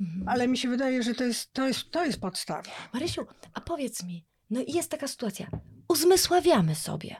Mhm. 0.01 0.27
Ale 0.27 0.47
mi 0.47 0.57
się 0.57 0.69
wydaje, 0.69 1.03
że 1.03 1.13
to 1.15 1.23
jest, 1.23 1.53
to 1.53 1.67
jest, 1.67 1.91
to 1.91 2.05
jest 2.05 2.19
podstawa. 2.21 2.71
Marysiu, 2.93 3.25
a 3.53 3.61
powiedz 3.61 4.03
mi, 4.03 4.25
no 4.49 4.61
i 4.61 4.73
jest 4.73 4.91
taka 4.91 5.07
sytuacja, 5.07 5.47
uzmysławiamy 5.87 6.75
sobie, 6.75 7.15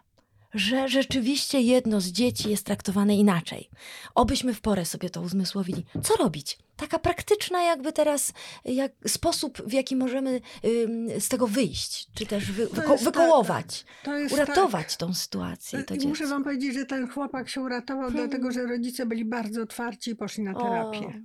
że 0.53 0.87
rzeczywiście 0.89 1.61
jedno 1.61 2.01
z 2.01 2.07
dzieci 2.07 2.49
jest 2.49 2.65
traktowane 2.65 3.15
inaczej. 3.15 3.69
Obyśmy 4.15 4.53
w 4.53 4.61
porę 4.61 4.85
sobie 4.85 5.09
to 5.09 5.21
uzmysłowili. 5.21 5.85
Co 6.03 6.15
robić? 6.15 6.57
Taka 6.77 6.99
praktyczna 6.99 7.63
jakby 7.63 7.93
teraz 7.93 8.33
jak 8.65 8.91
sposób, 9.07 9.61
w 9.65 9.73
jaki 9.73 9.95
możemy 9.95 10.41
ym, 10.65 11.07
z 11.21 11.29
tego 11.29 11.47
wyjść, 11.47 12.07
czy 12.15 12.25
też 12.25 12.51
wy, 12.51 12.67
wyko- 12.67 13.03
wykołować, 13.03 13.85
jest 14.07 14.33
uratować 14.33 14.97
tą 14.97 15.13
sytuację 15.13 15.79
i 15.79 15.81
to 15.83 15.87
tak. 15.87 15.97
I 15.97 15.99
dziecko. 15.99 16.09
muszę 16.09 16.27
wam 16.27 16.43
powiedzieć, 16.43 16.73
że 16.73 16.85
ten 16.85 17.07
chłopak 17.07 17.49
się 17.49 17.61
uratował, 17.61 18.03
Hmm. 18.03 18.27
dlatego 18.29 18.51
że 18.51 18.63
rodzice 18.65 19.05
byli 19.05 19.25
bardzo 19.25 19.61
otwarci 19.61 20.11
i 20.11 20.15
poszli 20.15 20.43
na 20.43 20.53
terapię. 20.53 21.23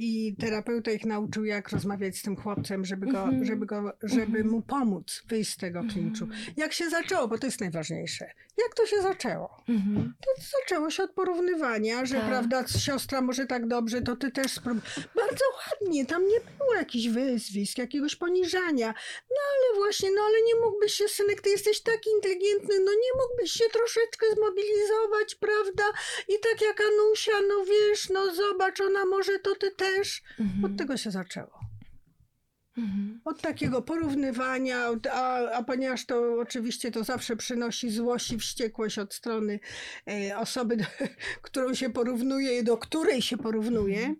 I 0.00 0.36
terapeuta 0.40 0.90
ich 0.90 1.04
nauczył, 1.04 1.44
jak 1.44 1.68
rozmawiać 1.68 2.16
z 2.18 2.22
tym 2.22 2.36
chłopcem, 2.36 2.84
żeby, 2.84 3.06
go, 3.06 3.22
Mhm. 3.22 3.44
żeby, 3.44 3.66
go, 3.66 3.92
żeby 4.02 4.44
mu 4.44 4.62
pomóc 4.62 5.22
wyjść 5.28 5.50
z 5.52 5.56
tego 5.56 5.80
klinczu. 5.92 6.24
Mhm. 6.24 6.42
Jak 6.56 6.72
się 6.72 6.90
zaczęło, 6.90 7.28
bo 7.28 7.38
to 7.38 7.46
jest 7.46 7.60
najważniejsze. 7.60 8.30
Jak 8.58 8.74
to 8.74 8.86
się 8.86 9.02
zaczęło? 9.02 9.56
Mhm. 9.68 10.14
To 10.20 10.42
zaczęło 10.60 10.90
się 10.90 11.02
od 11.02 11.10
porównywania, 11.10 12.06
że 12.06 12.14
Tak. 12.14 12.26
prawda, 12.28 12.64
siostra 12.66 13.20
może 13.20 13.46
tak 13.46 13.66
dobrze, 13.68 14.02
to 14.02 14.16
ty 14.16 14.30
też 14.30 14.52
sprób. 14.52 14.78
Bardzo 15.14 15.44
ładnie, 15.80 16.06
tam 16.06 16.26
nie 16.26 16.40
było 16.58 16.74
jakichś 16.74 17.08
wyzwisk, 17.08 17.78
jakiegoś 17.78 18.16
poniżania. 18.16 18.94
No 19.30 19.36
ale 19.50 19.78
właśnie, 19.78 20.10
no 20.16 20.20
ale 20.22 20.42
nie 20.42 20.54
mógłbyś 20.64 20.94
się, 20.94 21.08
synek, 21.08 21.40
ty 21.40 21.50
jesteś 21.50 21.80
taki 21.80 22.10
inteligentny, 22.10 22.74
no 22.84 22.92
nie 22.92 23.22
mógłbyś 23.22 23.50
się 23.52 23.64
troszeczkę 23.72 24.26
zmobilizować, 24.36 25.34
prawda? 25.34 25.84
I 26.28 26.32
tak 26.42 26.62
jak 26.62 26.80
Anusia, 26.80 27.32
no 27.48 27.64
wiesz, 27.64 28.08
no 28.08 28.34
zobacz, 28.34 28.80
ona 28.80 29.04
może, 29.04 29.38
to 29.38 29.54
ty 29.54 29.70
też. 29.70 29.87
Mhm. 30.40 30.64
Od 30.64 30.76
tego 30.78 30.96
się 30.96 31.10
zaczęło. 31.10 31.57
Mhm. 32.78 33.20
Od 33.24 33.40
takiego 33.40 33.82
porównywania, 33.82 34.78
a, 35.12 35.50
a 35.50 35.62
ponieważ 35.62 36.06
to 36.06 36.38
oczywiście 36.40 36.90
to 36.90 37.04
zawsze 37.04 37.36
przynosi 37.36 37.90
złość 37.90 38.32
i 38.32 38.38
wściekłość 38.38 38.98
od 38.98 39.14
strony 39.14 39.60
e, 40.08 40.38
osoby, 40.38 40.76
do, 40.76 40.84
którą 41.42 41.74
się 41.74 41.90
porównuje 41.90 42.58
i 42.58 42.64
do 42.64 42.76
której 42.76 43.22
się 43.22 43.36
porównuje, 43.36 44.14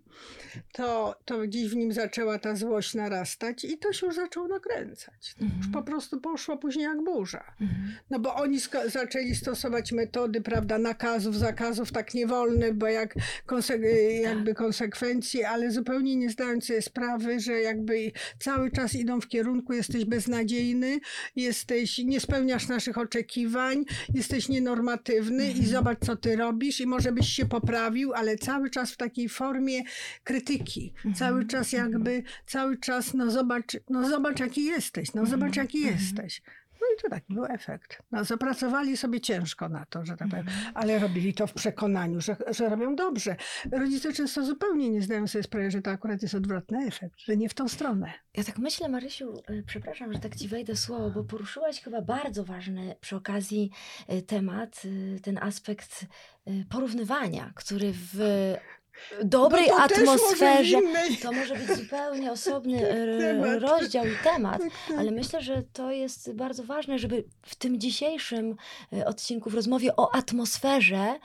to, 0.71 1.15
to 1.25 1.39
gdzieś 1.39 1.69
w 1.69 1.75
nim 1.75 1.93
zaczęła 1.93 2.39
ta 2.39 2.55
złość 2.55 2.93
narastać 2.93 3.65
i 3.65 3.77
to 3.77 3.93
się 3.93 4.05
już 4.05 4.15
zaczęło 4.15 4.47
nakręcać. 4.47 5.35
Już 5.41 5.51
Mhm. 5.51 5.71
po 5.71 5.83
prostu 5.83 6.21
poszło 6.21 6.57
później 6.57 6.83
jak 6.85 7.03
burza. 7.03 7.43
Mhm. 7.61 7.93
No 8.09 8.19
bo 8.19 8.35
oni 8.35 8.59
zaczęli 8.87 9.35
stosować 9.35 9.91
metody, 9.91 10.41
prawda, 10.41 10.77
nakazów, 10.77 11.35
zakazów, 11.37 11.91
tak 11.91 12.13
nie 12.13 12.27
wolne, 12.27 12.73
bo 12.73 12.87
jak 12.87 13.15
konse- 13.47 13.83
jakby 14.21 14.53
konsekwencje, 14.53 15.49
ale 15.49 15.71
zupełnie 15.71 16.15
nie 16.15 16.29
zdając 16.29 16.65
sobie 16.65 16.81
sprawy, 16.81 17.39
że 17.39 17.61
jakby 17.61 18.11
cały 18.49 18.71
czas 18.71 18.95
idą 18.95 19.21
w 19.21 19.27
kierunku 19.27 19.73
jesteś 19.73 20.05
beznadziejny, 20.05 20.99
jesteś, 21.35 21.97
nie 21.97 22.19
spełniasz 22.19 22.67
naszych 22.67 22.97
oczekiwań, 22.97 23.85
jesteś 24.13 24.49
nienormatywny 24.49 25.51
i 25.51 25.65
zobacz, 25.65 25.99
co 26.05 26.15
ty 26.15 26.35
robisz 26.35 26.81
i 26.81 26.87
może 26.87 27.11
byś 27.11 27.29
się 27.29 27.45
poprawił, 27.45 28.13
ale 28.13 28.37
cały 28.37 28.69
czas 28.69 28.91
w 28.91 28.97
takiej 28.97 29.29
formie 29.29 29.81
krytyki. 30.23 30.93
Cały 31.15 31.45
czas 31.45 31.71
jakby, 31.71 32.23
cały 32.47 32.77
czas, 32.77 33.13
no 33.13 33.31
zobacz, 33.31 33.77
no 33.89 34.09
zobacz 34.09 34.39
jaki 34.39 34.65
jesteś, 34.65 35.13
no 35.13 35.25
zobacz 35.25 35.55
jaki 35.55 35.77
Mhm. 35.77 35.95
jesteś. 35.95 36.41
No 36.81 36.87
i 36.95 37.01
to 37.01 37.09
taki 37.09 37.33
był 37.33 37.45
efekt. 37.45 38.03
No, 38.11 38.23
zapracowali 38.23 38.97
sobie 38.97 39.21
ciężko 39.21 39.69
na 39.69 39.85
to, 39.85 40.05
że 40.05 40.17
tak 40.17 40.29
powiem, 40.29 40.45
ale 40.73 40.99
robili 40.99 41.33
to 41.33 41.47
w 41.47 41.53
przekonaniu, 41.53 42.21
że, 42.21 42.35
że 42.47 42.69
robią 42.69 42.95
dobrze. 42.95 43.35
Rodzice 43.71 44.13
często 44.13 44.45
zupełnie 44.45 44.89
nie 44.89 45.01
zdają 45.01 45.27
sobie 45.27 45.43
sprawy, 45.43 45.71
że 45.71 45.81
to 45.81 45.91
akurat 45.91 46.21
jest 46.21 46.35
odwrotny 46.35 46.85
efekt, 46.87 47.19
że 47.19 47.37
nie 47.37 47.49
w 47.49 47.53
tą 47.53 47.67
stronę. 47.67 48.13
Ja 48.37 48.43
tak 48.43 48.57
myślę, 48.57 48.89
Marysiu, 48.89 49.33
y, 49.49 49.63
przepraszam, 49.67 50.13
że 50.13 50.19
tak 50.19 50.35
ci 50.35 50.47
wejdę 50.47 50.75
słowo, 50.75 51.09
bo 51.09 51.23
poruszyłaś 51.23 51.81
chyba 51.81 52.01
bardzo 52.01 52.43
ważny 52.43 52.95
przy 53.01 53.15
okazji 53.15 53.71
y, 54.13 54.21
temat, 54.21 54.81
y, 54.85 55.19
ten 55.23 55.37
aspekt 55.37 56.05
porównywania, 56.69 57.51
który 57.55 57.93
w 57.93 58.19
dobrej 59.23 59.67
No 59.67 59.77
atmosferze. 59.77 60.77
To 61.21 61.31
może 61.31 61.55
być 61.55 61.77
zupełnie 61.77 62.31
osobny 62.31 62.79
Temat. 63.19 63.61
rozdział 63.61 64.05
i 64.05 64.15
temat, 64.23 64.61
ale 64.99 65.11
myślę, 65.11 65.41
że 65.41 65.63
to 65.73 65.91
jest 65.91 66.33
bardzo 66.33 66.63
ważne, 66.63 66.99
żeby 66.99 67.23
w 67.41 67.55
tym 67.55 67.79
dzisiejszym 67.79 68.55
y, 68.93 69.05
odcinku 69.05 69.49
w 69.49 69.53
rozmowie 69.53 69.95
o 69.95 70.15
atmosferze 70.15 71.19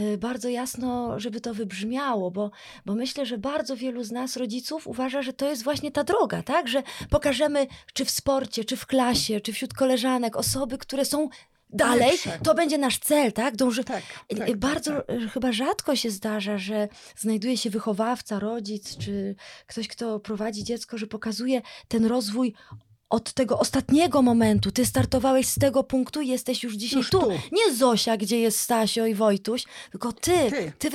y, 0.00 0.18
bardzo 0.18 0.48
jasno, 0.48 1.20
żeby 1.20 1.40
to 1.40 1.54
wybrzmiało, 1.54 2.30
bo, 2.30 2.50
bo 2.86 2.94
myślę, 2.94 3.26
że 3.26 3.38
bardzo 3.38 3.76
wielu 3.76 4.04
z 4.04 4.12
nas, 4.12 4.36
rodziców, 4.36 4.86
uważa, 4.86 5.22
że 5.22 5.32
to 5.32 5.48
jest 5.48 5.64
właśnie 5.64 5.90
ta 5.90 6.04
droga, 6.04 6.42
tak? 6.42 6.68
Że 6.68 6.82
pokażemy, 7.10 7.66
czy 7.92 8.04
w 8.04 8.10
sporcie, 8.10 8.64
czy 8.64 8.76
w 8.76 8.86
klasie, 8.86 9.40
czy 9.40 9.52
wśród 9.52 9.74
koleżanek, 9.74 10.36
osoby, 10.36 10.78
które 10.78 11.04
są 11.04 11.28
dalej, 11.74 12.10
Lepsze. 12.10 12.38
to 12.42 12.54
będzie 12.54 12.78
nasz 12.78 12.98
cel, 12.98 13.32
tak? 13.32 13.56
Dąży... 13.56 13.84
Tak, 13.84 14.02
I- 14.30 14.36
tak, 14.36 14.56
bardzo 14.56 14.92
tak. 14.92 15.10
e, 15.10 15.28
chyba 15.28 15.52
rzadko 15.52 15.96
się 15.96 16.10
zdarza, 16.10 16.58
że 16.58 16.88
znajduje 17.16 17.56
się 17.56 17.70
wychowawca, 17.70 18.38
rodzic, 18.38 18.96
czy 18.96 19.34
ktoś, 19.66 19.88
kto 19.88 20.20
prowadzi 20.20 20.64
dziecko, 20.64 20.98
że 20.98 21.06
pokazuje 21.06 21.62
ten 21.88 22.06
rozwój 22.06 22.54
od 23.14 23.32
tego 23.32 23.58
ostatniego 23.58 24.22
momentu. 24.22 24.72
Ty 24.72 24.86
startowałeś 24.86 25.46
z 25.48 25.58
tego 25.58 25.84
punktu 25.84 26.20
i 26.20 26.28
jesteś 26.28 26.62
już 26.62 26.74
dzisiaj 26.74 26.98
Już 26.98 27.10
tu. 27.10 27.20
tu. 27.20 27.30
Nie 27.30 27.74
Zosia, 27.74 28.16
gdzie 28.16 28.40
jest 28.40 28.60
Stasio 28.60 29.06
i 29.06 29.14
Wojtuś, 29.14 29.64
tylko 29.90 30.12
ty. 30.12 30.32
Ty. 30.50 30.72
Ty, 30.78 30.90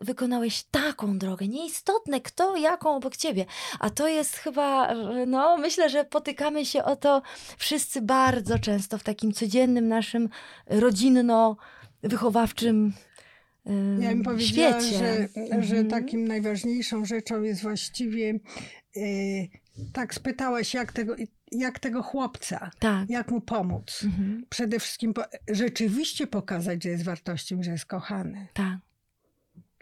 wykonałeś 0.00 0.62
taką 0.70 1.18
drogę. 1.18 1.48
Nieistotne 1.48 2.20
kto, 2.20 2.56
jaką 2.56 2.96
obok 2.96 3.16
ciebie. 3.16 3.46
A 3.80 3.90
to 3.90 4.08
jest 4.08 4.36
chyba, 4.36 4.94
no 5.26 5.56
myślę, 5.58 5.90
że 5.90 6.04
potykamy 6.04 6.66
się 6.66 6.84
o 6.84 6.96
to 6.96 7.22
wszyscy 7.58 8.02
bardzo 8.02 8.58
często 8.58 8.98
w 8.98 9.02
takim 9.02 9.32
codziennym 9.32 9.88
naszym 9.88 10.28
rodzinno-wychowawczym 10.66 12.92
Ja 14.00 14.08
bym 14.08 14.22
powiedziała, 14.22 14.80
świecie. 14.80 14.98
że, 14.98 15.28
że 15.62 15.76
Mhm. 15.76 15.88
takim 15.90 16.28
najważniejszą 16.28 17.04
rzeczą 17.04 17.42
jest 17.42 17.62
właściwie, 17.62 18.34
y, 18.96 19.48
tak 19.92 20.14
spytałaś, 20.14 20.74
jak 20.74 20.92
tego, 20.92 21.16
jak 21.52 21.78
tego 21.78 22.02
chłopca, 22.02 22.70
Tak. 22.78 23.10
jak 23.10 23.30
mu 23.30 23.40
pomóc. 23.40 24.02
Mhm. 24.04 24.44
Przede 24.50 24.80
wszystkim 24.80 25.14
po, 25.14 25.22
rzeczywiście 25.50 26.26
pokazać, 26.26 26.82
że 26.82 26.88
jest 26.88 27.04
wartością, 27.04 27.62
że 27.62 27.70
jest 27.70 27.86
kochany. 27.86 28.46
Tak. 28.54 28.78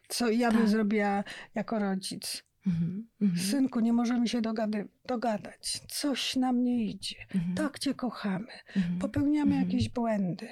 Co 0.08 0.30
ja 0.30 0.50
bym 0.50 0.60
Tak. 0.60 0.68
zrobiła 0.68 1.24
jako 1.54 1.78
rodzic. 1.78 2.42
Mhm. 2.66 3.06
Mhm. 3.20 3.40
Synku, 3.50 3.80
nie 3.80 3.92
możemy 3.92 4.28
się 4.28 4.40
dogady, 4.40 4.88
dogadać. 5.06 5.80
Coś 5.88 6.36
nam 6.36 6.64
nie 6.64 6.84
idzie. 6.84 7.16
Mhm. 7.34 7.54
Tak 7.54 7.78
cię 7.78 7.94
kochamy. 7.94 8.52
Mhm. 8.76 8.98
Popełniamy 8.98 9.54
Mhm. 9.54 9.66
jakieś 9.70 9.88
błędy. 9.88 10.48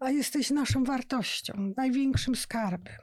A 0.00 0.10
jesteś 0.10 0.50
naszą 0.50 0.84
wartością, 0.84 1.72
największym 1.76 2.34
skarbem. 2.36 2.94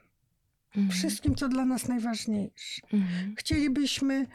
Mhm. 0.78 0.90
Wszystkim, 0.90 1.36
co 1.36 1.48
dla 1.50 1.66
nas 1.66 1.88
najważniejsze. 1.88 2.82
Mhm. 2.94 3.36
Chcielibyśmy 3.38 4.28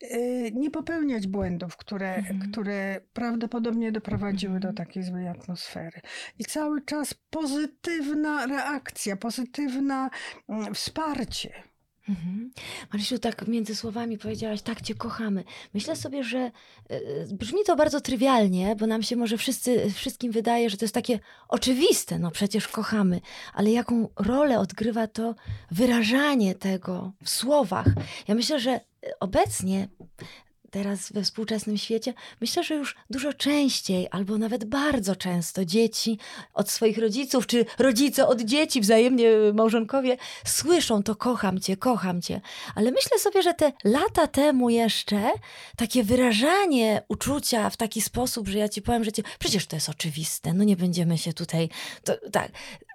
e, 0.00 0.50
nie 0.50 0.70
popełniać 0.70 1.26
błędów, 1.26 1.76
które, 1.76 2.14
Mhm. 2.14 2.40
które 2.52 3.00
prawdopodobnie 3.12 3.92
doprowadziły 3.92 4.60
do 4.60 4.72
takiej 4.72 5.02
złej 5.02 5.28
atmosfery. 5.28 6.00
I 6.38 6.44
cały 6.44 6.82
czas 6.82 7.14
pozytywna 7.30 8.46
reakcja, 8.46 9.16
pozytywna 9.16 10.10
mm, 10.48 10.74
wsparcie. 10.74 11.73
Mhm. 12.08 12.50
Marysiu, 12.92 13.18
tak 13.18 13.48
między 13.48 13.76
słowami 13.76 14.18
powiedziałaś, 14.18 14.62
tak 14.62 14.82
cię 14.82 14.94
kochamy. 14.94 15.44
Myślę 15.74 15.96
sobie, 15.96 16.24
że 16.24 16.38
e, 16.38 16.50
brzmi 17.32 17.58
to 17.66 17.76
bardzo 17.76 18.00
trywialnie, 18.00 18.76
bo 18.76 18.86
nam 18.86 19.02
się 19.02 19.16
może 19.16 19.38
wszyscy, 19.38 19.90
wszystkim 19.90 20.32
wydaje, 20.32 20.70
że 20.70 20.76
to 20.76 20.84
jest 20.84 20.94
takie 20.94 21.20
oczywiste, 21.48 22.18
no 22.18 22.30
przecież 22.30 22.68
kochamy, 22.68 23.20
ale 23.54 23.70
jaką 23.70 24.08
rolę 24.16 24.58
odgrywa 24.58 25.06
to 25.06 25.34
wyrażanie 25.70 26.54
tego 26.54 27.12
w 27.24 27.30
słowach. 27.30 27.86
Ja 28.28 28.34
myślę, 28.34 28.60
że 28.60 28.80
obecnie 29.20 29.88
teraz 30.74 31.12
we 31.12 31.22
współczesnym 31.22 31.78
świecie, 31.78 32.14
myślę, 32.40 32.64
że 32.64 32.74
już 32.74 32.96
dużo 33.10 33.32
częściej, 33.32 34.08
albo 34.10 34.38
nawet 34.38 34.64
bardzo 34.64 35.16
często 35.16 35.64
dzieci 35.64 36.18
od 36.54 36.70
swoich 36.70 36.98
rodziców, 36.98 37.46
czy 37.46 37.66
rodzice 37.78 38.26
od 38.26 38.40
dzieci, 38.40 38.80
wzajemnie 38.80 39.30
małżonkowie, 39.54 40.16
słyszą 40.44 41.02
to 41.02 41.16
kocham 41.16 41.60
cię, 41.60 41.76
kocham 41.76 42.22
cię. 42.22 42.40
Ale 42.74 42.90
myślę 42.90 43.18
sobie, 43.18 43.42
że 43.42 43.54
te 43.54 43.72
lata 43.84 44.26
temu 44.26 44.70
jeszcze 44.70 45.30
takie 45.76 46.04
wyrażanie 46.04 47.02
uczucia 47.08 47.70
w 47.70 47.76
taki 47.76 48.00
sposób, 48.00 48.48
że 48.48 48.58
ja 48.58 48.68
ci 48.68 48.82
powiem, 48.82 49.04
że 49.04 49.12
cię, 49.12 49.22
przecież 49.38 49.66
to 49.66 49.76
jest 49.76 49.88
oczywiste, 49.88 50.52
no 50.52 50.64
nie 50.64 50.76
będziemy 50.76 51.18
się 51.18 51.32
tutaj, 51.32 51.68
to, 52.04 52.12
tak. 52.32 52.52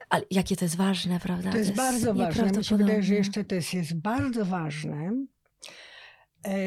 Ale 0.10 0.24
jakie 0.32 0.56
to 0.56 0.66
jest 0.66 0.76
ważne, 0.76 1.20
prawda? 1.20 1.52
To 1.52 1.58
jest 1.58 1.74
bardzo 1.74 2.14
ważne. 2.14 2.52
Mi 2.52 2.64
się 2.64 2.78
wydaje, 2.78 3.04
że 3.04 3.14
jeszcze 3.14 3.44
to 3.44 3.56
jest, 3.56 3.74
jest 3.74 3.94
bardzo 3.94 4.46
ważne, 4.46 4.96
e, 4.96 5.39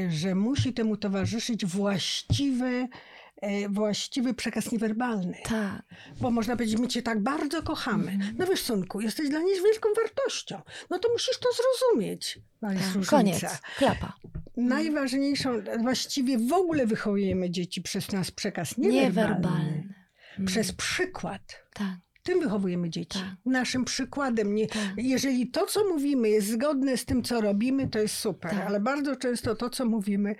że 0.09 0.35
musi 0.35 0.73
temu 0.73 0.97
towarzyszyć 0.97 1.67
właściwy, 1.67 2.89
e, 3.37 3.69
właściwy 3.69 4.35
przekaz 4.35 4.73
niewerbalny. 4.73 5.39
Tak. 5.45 5.83
Bo 6.21 6.31
można 6.31 6.57
powiedzieć, 6.57 6.81
my 6.81 6.89
cię 6.89 7.03
tak 7.03 7.23
bardzo 7.23 7.63
kochamy. 7.63 8.13
Mhm. 8.13 8.35
No 8.39 8.47
wiesz, 8.47 8.61
synku, 8.61 9.01
jesteś 9.01 9.29
dla 9.29 9.41
niej 9.41 9.63
wielką 9.63 9.89
wartością. 9.97 10.61
No 10.91 10.99
to 10.99 11.09
musisz 11.13 11.39
to 11.39 11.49
zrozumieć. 11.53 12.39
No 12.63 12.69
tak. 12.69 13.07
Koniec, 13.07 13.61
klapa. 13.79 14.13
Najważniejszą, 14.57 15.51
właściwie 15.81 16.39
w 16.39 16.53
ogóle 16.53 16.87
wychowujemy 16.87 17.51
dzieci 17.51 17.83
przez 17.83 18.13
nas 18.13 18.31
przekaz 18.31 18.79
niewerbalny. 18.79 19.07
Niewerbalne. 19.07 19.83
Mhm. 20.31 20.47
Przez 20.47 20.73
przykład. 20.73 21.43
Tak. 21.75 21.97
Tym 22.23 22.41
wychowujemy 22.41 22.91
dzieci. 22.91 23.19
Tak. 23.19 23.29
Naszym 23.47 23.85
przykładem. 23.85 24.55
Nie, 24.55 24.67
Tak. 24.67 24.81
jeżeli 24.97 25.51
to, 25.51 25.67
co 25.67 25.89
mówimy, 25.89 26.29
jest 26.29 26.49
zgodne 26.49 26.97
z 26.97 27.05
tym, 27.05 27.23
co 27.23 27.41
robimy, 27.41 27.89
to 27.89 27.99
jest 27.99 28.15
super. 28.15 28.51
Tak. 28.51 28.67
Ale 28.67 28.81
bardzo 28.81 29.17
często 29.17 29.55
to, 29.57 29.71
co 29.71 29.85
mówimy, 29.85 30.35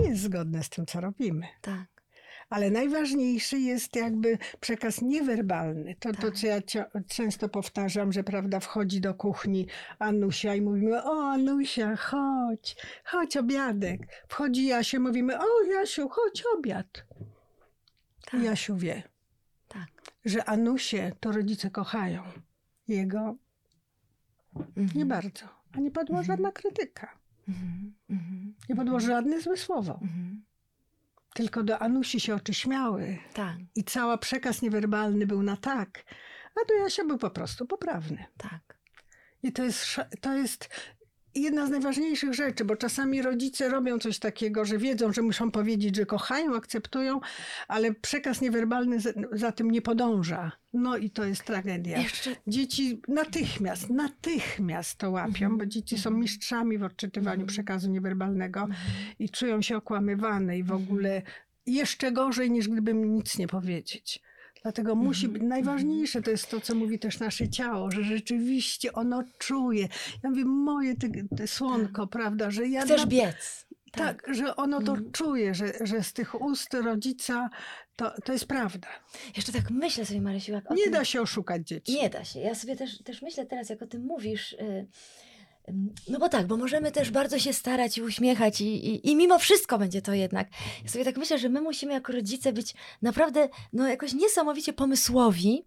nie 0.00 0.08
jest 0.08 0.22
zgodne 0.22 0.62
z 0.62 0.68
tym, 0.68 0.86
co 0.86 1.00
robimy. 1.00 1.46
Tak. 1.60 1.86
Ale 2.50 2.70
najważniejszy 2.70 3.58
jest 3.58 3.96
jakby 3.96 4.38
przekaz 4.60 5.02
niewerbalny. 5.02 5.96
To, 6.00 6.12
to 6.12 6.20
Tak. 6.22 6.34
co 6.34 6.46
ja 6.46 6.60
często 7.08 7.48
powtarzam, 7.48 8.12
że 8.12 8.24
prawda, 8.24 8.60
wchodzi 8.60 9.00
do 9.00 9.14
kuchni 9.14 9.66
Anusia 9.98 10.54
i 10.54 10.60
mówimy, 10.60 11.04
o 11.04 11.30
Anusia, 11.30 11.96
chodź, 11.96 12.76
chodź 13.04 13.36
obiadek. 13.36 14.00
Wchodzi 14.28 14.66
Jasia, 14.66 15.00
mówimy, 15.00 15.38
o 15.40 15.62
Jasiu, 15.62 16.08
chodź 16.08 16.44
obiad. 16.58 17.04
Tak. 18.30 18.42
Jasiu 18.42 18.76
wie. 18.76 19.02
Że 20.24 20.44
Anusie 20.44 21.12
to 21.20 21.32
rodzice 21.32 21.70
kochają. 21.70 22.22
Jego 22.88 23.36
Mhm. 24.56 24.88
nie 24.94 25.06
bardzo. 25.06 25.46
A 25.72 25.80
nie 25.80 25.90
padła 25.90 26.18
Mhm. 26.18 26.24
żadna 26.26 26.52
krytyka. 26.52 27.18
Mhm. 27.48 27.94
Mhm. 28.10 28.54
Nie 28.68 28.76
padło 28.76 29.00
żadne 29.00 29.40
złe 29.40 29.56
słowo. 29.56 29.98
Mhm. 30.02 30.44
Tylko 31.34 31.62
do 31.62 31.78
Anusi 31.78 32.20
się 32.20 32.34
oczy 32.34 32.54
śmiały. 32.54 33.18
Tak. 33.34 33.56
I 33.74 33.84
cały 33.84 34.18
przekaz 34.18 34.62
niewerbalny 34.62 35.26
był 35.26 35.42
na 35.42 35.56
tak, 35.56 36.04
a 36.62 36.68
do 36.68 36.74
Jasia 36.74 37.04
był 37.04 37.18
po 37.18 37.30
prostu 37.30 37.66
poprawny. 37.66 38.24
Tak. 38.36 38.78
I 39.42 39.52
to 39.52 39.64
jest, 39.64 39.96
to 40.20 40.34
jest 40.34 40.68
jedna 41.34 41.66
z 41.66 41.70
najważniejszych 41.70 42.34
rzeczy, 42.34 42.64
bo 42.64 42.76
czasami 42.76 43.22
rodzice 43.22 43.68
robią 43.68 43.98
coś 43.98 44.18
takiego, 44.18 44.64
że 44.64 44.78
wiedzą, 44.78 45.12
że 45.12 45.22
muszą 45.22 45.50
powiedzieć, 45.50 45.96
że 45.96 46.06
kochają, 46.06 46.56
akceptują, 46.56 47.20
ale 47.68 47.94
przekaz 47.94 48.40
niewerbalny 48.40 48.96
za, 49.32 49.52
tym 49.52 49.70
nie 49.70 49.82
podąża. 49.82 50.52
No 50.72 50.96
i 50.96 51.10
to 51.10 51.24
jest 51.24 51.44
tragedia. 51.44 51.98
Jeszcze 51.98 52.36
Dzieci 52.46 53.02
natychmiast, 53.08 53.90
natychmiast 53.90 54.98
to 54.98 55.10
łapią, 55.10 55.28
Mhm. 55.46 55.58
bo 55.58 55.66
dzieci 55.66 55.98
są 55.98 56.10
mistrzami 56.10 56.78
w 56.78 56.82
odczytywaniu 56.82 57.32
Mhm. 57.40 57.46
przekazu 57.48 57.90
niewerbalnego 57.90 58.60
Mhm. 58.60 58.78
i 59.18 59.28
czują 59.28 59.62
się 59.62 59.76
okłamywane 59.76 60.58
i 60.58 60.62
w 60.62 60.72
ogóle 60.72 61.22
jeszcze 61.66 62.12
gorzej 62.12 62.50
niż 62.50 62.68
gdybym 62.68 63.14
nic 63.14 63.38
nie 63.38 63.46
powiedzieć. 63.48 64.22
Dlatego 64.62 64.94
musi 64.94 65.26
Mhm, 65.26 65.32
być, 65.40 65.48
najważniejsze 65.50 66.22
to 66.22 66.30
jest 66.30 66.50
to, 66.50 66.60
co 66.60 66.74
mówi 66.74 66.98
też 66.98 67.18
nasze 67.20 67.48
ciało, 67.48 67.90
że 67.90 68.02
rzeczywiście 68.04 68.92
ono 68.92 69.22
czuje. 69.38 69.88
Ja 70.22 70.30
mówię, 70.30 70.44
moje 70.44 70.96
ty, 70.96 71.10
ty 71.36 71.46
słonko, 71.46 72.06
prawda, 72.06 72.50
że 72.50 72.68
ja... 72.68 72.82
chcesz 72.84 73.00
na- 73.00 73.06
biec. 73.06 73.66
tak, 73.92 74.22
że 74.34 74.56
ono 74.56 74.82
to 74.82 74.92
Mhm. 74.92 75.12
czuje, 75.12 75.54
że, 75.54 75.72
że 75.80 76.02
z 76.02 76.12
tych 76.12 76.40
ust 76.42 76.74
rodzica 76.74 77.50
to, 77.96 78.12
to 78.24 78.32
jest 78.32 78.46
prawda. 78.46 78.88
Jeszcze 79.36 79.52
tak 79.52 79.70
myślę 79.70 80.06
sobie, 80.06 80.20
Marysiu, 80.20 80.52
jak 80.52 80.70
Nie 80.70 80.84
tym... 80.84 80.92
da 80.92 81.04
się 81.04 81.20
oszukać 81.20 81.68
dzieci. 81.68 81.92
Nie 81.94 82.10
da 82.10 82.24
się. 82.24 82.40
Ja 82.40 82.54
sobie 82.54 82.76
też, 82.76 83.02
też 83.02 83.22
myślę 83.22 83.46
teraz, 83.46 83.68
jak 83.70 83.82
o 83.82 83.86
tym 83.86 84.02
mówisz. 84.04 84.52
y, 84.52 84.56
ym, 84.60 84.86
No 86.08 86.18
bo 86.18 86.28
tak, 86.28 86.46
bo 86.46 86.56
możemy 86.56 86.92
też 86.92 87.10
bardzo 87.10 87.38
się 87.38 87.52
starać 87.52 87.98
i 87.98 88.02
uśmiechać, 88.02 88.60
i, 88.60 88.64
i, 88.64 89.10
i 89.10 89.16
mimo 89.16 89.38
wszystko 89.38 89.78
będzie 89.78 90.02
to 90.02 90.14
jednak. 90.14 90.48
Ja 90.84 90.90
sobie 90.90 91.04
tak 91.04 91.16
myślę, 91.16 91.38
że 91.38 91.48
my 91.48 91.60
musimy 91.60 91.92
jako 91.92 92.12
rodzice 92.12 92.52
być 92.52 92.74
naprawdę 93.02 93.48
no, 93.72 93.88
jakoś 93.88 94.12
niesamowicie 94.12 94.72
pomysłowi, 94.72 95.64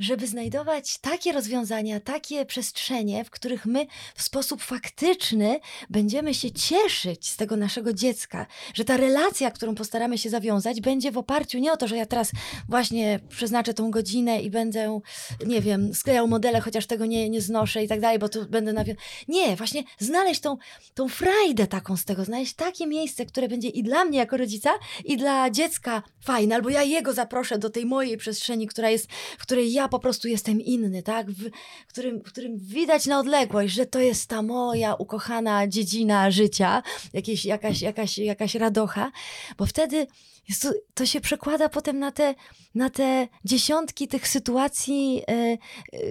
żeby 0.00 0.26
znajdować 0.26 0.98
takie 0.98 1.32
rozwiązania, 1.32 2.00
takie 2.00 2.46
przestrzenie, 2.46 3.24
w 3.24 3.30
których 3.30 3.66
my 3.66 3.86
w 4.14 4.22
sposób 4.22 4.62
faktyczny 4.62 5.60
będziemy 5.90 6.34
się 6.34 6.50
cieszyć 6.50 7.28
z 7.28 7.36
tego 7.36 7.56
naszego 7.56 7.92
dziecka, 7.92 8.46
że 8.74 8.84
ta 8.84 8.96
relacja, 8.96 9.50
którą 9.50 9.74
postaramy 9.74 10.18
się 10.18 10.30
zawiązać, 10.30 10.80
będzie 10.80 11.12
w 11.12 11.18
oparciu 11.18 11.58
nie 11.58 11.72
o 11.72 11.76
to, 11.76 11.88
że 11.88 11.96
ja 11.96 12.06
teraz 12.06 12.30
właśnie 12.68 13.20
przeznaczę 13.28 13.74
tą 13.74 13.90
godzinę 13.90 14.42
i 14.42 14.50
będę, 14.50 15.00
nie 15.46 15.60
wiem, 15.60 15.94
sklejał 15.94 16.28
modele, 16.28 16.60
chociaż 16.60 16.86
tego 16.86 17.06
nie, 17.06 17.30
nie 17.30 17.40
znoszę 17.40 17.84
i 17.84 17.88
tak 17.88 18.00
dalej, 18.00 18.18
bo 18.18 18.28
tu 18.28 18.46
będę 18.46 18.72
nawią... 18.72 18.94
Nie, 19.32 19.56
właśnie 19.56 19.82
znaleźć 19.98 20.40
tą, 20.40 20.56
tą 20.94 21.08
frajdę 21.08 21.66
taką 21.66 21.96
z 21.96 22.04
tego, 22.04 22.24
znaleźć 22.24 22.54
takie 22.54 22.86
miejsce, 22.86 23.26
które 23.26 23.48
będzie 23.48 23.68
i 23.68 23.82
dla 23.82 24.04
mnie 24.04 24.18
jako 24.18 24.36
rodzica, 24.36 24.70
i 25.04 25.16
dla 25.16 25.50
dziecka 25.50 26.02
fajne, 26.20 26.54
albo 26.54 26.68
ja 26.70 26.82
jego 26.82 27.12
zaproszę 27.12 27.58
do 27.58 27.70
tej 27.70 27.86
mojej 27.86 28.16
przestrzeni, 28.16 28.66
która 28.66 28.90
jest, 28.90 29.12
w 29.38 29.42
której 29.42 29.72
ja 29.72 29.88
po 29.88 29.98
prostu 29.98 30.28
jestem 30.28 30.60
inny, 30.60 31.02
tak? 31.02 31.30
W 31.30 31.50
którym, 31.88 32.18
w 32.20 32.32
którym 32.32 32.58
widać 32.58 33.06
na 33.06 33.18
odległość, 33.18 33.74
że 33.74 33.86
to 33.86 34.00
jest 34.00 34.28
ta 34.28 34.42
moja 34.42 34.94
ukochana 34.94 35.66
dziedzina 35.66 36.30
życia, 36.30 36.82
jakieś, 37.12 37.44
jakaś, 37.44 37.82
jakaś, 37.82 38.18
jakaś 38.18 38.54
radocha, 38.54 39.12
bo 39.58 39.66
wtedy 39.66 40.06
jest 40.48 40.62
to, 40.62 40.70
to 40.94 41.06
się 41.06 41.20
przekłada 41.20 41.68
potem 41.68 41.98
na 41.98 42.12
te, 42.12 42.34
na 42.74 42.90
te 42.90 43.28
dziesiątki 43.44 44.08
tych 44.08 44.28
sytuacji, 44.28 45.22
e, 45.28 45.58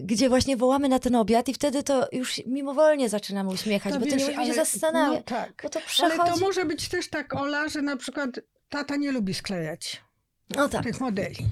gdzie 0.02 0.30
właśnie 0.30 0.58
wołamy 0.58 0.89
na 0.89 1.00
ten 1.00 1.15
obiad 1.15 1.50
i 1.50 1.54
wtedy 1.54 1.84
to 1.84 2.08
już 2.12 2.41
mimowolnie 2.46 3.10
zaczynamy 3.10 3.50
uśmiechać, 3.50 3.94
bo 3.94 4.00
to 4.00 4.06
nie 4.06 4.12
wiesz, 4.12 4.22
musimy 4.22 4.36
się 4.46 4.52
ale- 4.52 4.54
zastanawiać, 4.65 5.24
No 5.32 5.38
tak. 5.38 5.60
bo 5.63 5.70
to 5.70 5.80
Ale 5.80 5.88
przechodzi... 5.88 6.32
to 6.34 6.38
może 6.39 6.65
być 6.65 6.89
też 6.89 7.10
tak, 7.10 7.34
Ola, 7.36 7.70
że 7.70 7.82
na 7.82 7.98
przykład 7.98 8.30
tata 8.70 8.96
nie 8.96 9.12
lubi 9.12 9.34
sklejać. 9.34 10.02
No 10.55 10.69
tak. 10.69 10.83
tych 10.83 10.99
modeli. 10.99 11.45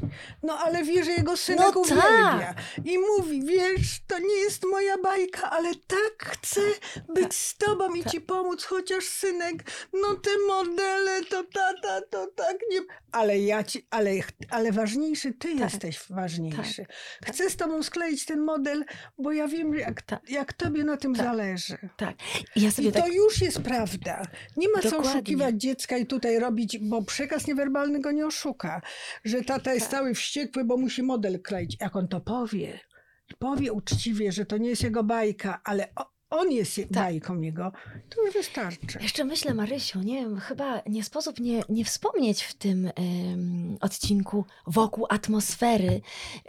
No 0.44 0.58
ale 0.58 0.84
wie, 0.84 1.04
że 1.04 1.12
jego 1.12 1.38
synek 1.38 1.66
No 1.76 1.82
uwielbia. 1.82 2.40
tak. 2.40 2.86
I 2.86 2.98
mówi, 2.98 3.44
wiesz, 3.46 4.00
to 4.08 4.20
nie 4.20 4.36
jest 4.36 4.64
moja 4.72 4.98
bajka, 4.98 5.50
ale 5.50 5.76
tak 5.76 6.26
chcę 6.30 6.62
być 7.10 7.24
Tak. 7.24 7.34
z 7.34 7.58
tobą 7.58 7.94
i 7.94 8.04
Tak. 8.04 8.12
ci 8.12 8.22
pomóc, 8.22 8.64
chociaż 8.64 9.04
synek, 9.04 9.64
no 9.94 10.16
te 10.16 10.30
modele, 10.48 11.22
to 11.30 11.44
tata, 11.44 12.02
to 12.10 12.28
tak 12.36 12.58
nie... 12.72 12.80
Ale 13.12 13.40
ja 13.40 13.64
ci, 13.64 13.86
ale, 13.90 14.12
ale 14.50 14.72
ważniejszy, 14.72 15.34
ty 15.34 15.52
Tak. 15.52 15.60
jesteś 15.60 16.00
ważniejszy. 16.10 16.86
tak. 16.86 17.30
Chcę 17.36 17.50
z 17.50 17.56
tobą 17.56 17.84
skleić 17.84 18.26
ten 18.26 18.40
model, 18.42 18.86
bo 19.18 19.32
ja 19.32 19.48
wiem, 19.48 19.74
jak, 19.76 20.02
Tak. 20.02 20.30
jak 20.30 20.54
tobie 20.54 20.84
na 20.84 20.98
tym 20.98 21.16
Tak. 21.16 21.26
zależy. 21.26 21.78
Tak. 21.98 22.16
I 22.56 22.62
ja 22.62 22.70
I 22.80 22.92
to 22.92 23.00
tak... 23.02 23.14
już 23.14 23.42
jest 23.42 23.62
prawda. 23.62 24.22
Nie 24.58 24.70
ma 24.70 24.82
co 24.82 24.90
Dokładnie. 24.90 25.12
oszukiwać 25.12 25.56
dziecka 25.56 25.98
i 25.98 26.06
tutaj 26.06 26.40
robić, 26.40 26.78
bo 26.78 27.02
przekaz 27.04 27.48
niewerbalny 27.48 28.00
go 28.00 28.12
nie 28.12 28.26
oszuka. 28.28 28.82
Że 29.26 29.42
tata 29.44 29.74
jest 29.74 29.90
Tak. 29.90 30.00
cały 30.00 30.14
wściekły, 30.14 30.64
bo 30.66 30.78
musi 30.78 31.04
model 31.04 31.42
kleić. 31.42 31.78
Jak 31.82 31.96
on 31.96 32.08
to 32.08 32.22
powie, 32.22 32.80
powie 33.40 33.74
uczciwie, 33.74 34.32
że 34.32 34.46
to 34.46 34.58
nie 34.58 34.70
jest 34.70 34.84
jego 34.84 35.04
bajka, 35.04 35.62
ale 35.64 35.88
on 36.30 36.52
jest 36.52 36.78
je- 36.78 36.86
bajką 36.92 37.42
jego, 37.42 37.72
to 38.10 38.26
już 38.26 38.34
wystarczy. 38.34 39.00
Jeszcze 39.02 39.24
myślę, 39.26 39.54
Marysiu, 39.54 40.00
nie 40.02 40.16
wiem, 40.22 40.40
chyba 40.40 40.82
nie 40.88 41.04
sposób 41.04 41.40
nie, 41.40 41.64
nie 41.70 41.86
wspomnieć 41.86 42.44
w 42.44 42.54
tym 42.54 42.92
odcinku 43.82 44.46
wokół 44.68 45.06
atmosfery, 45.10 46.02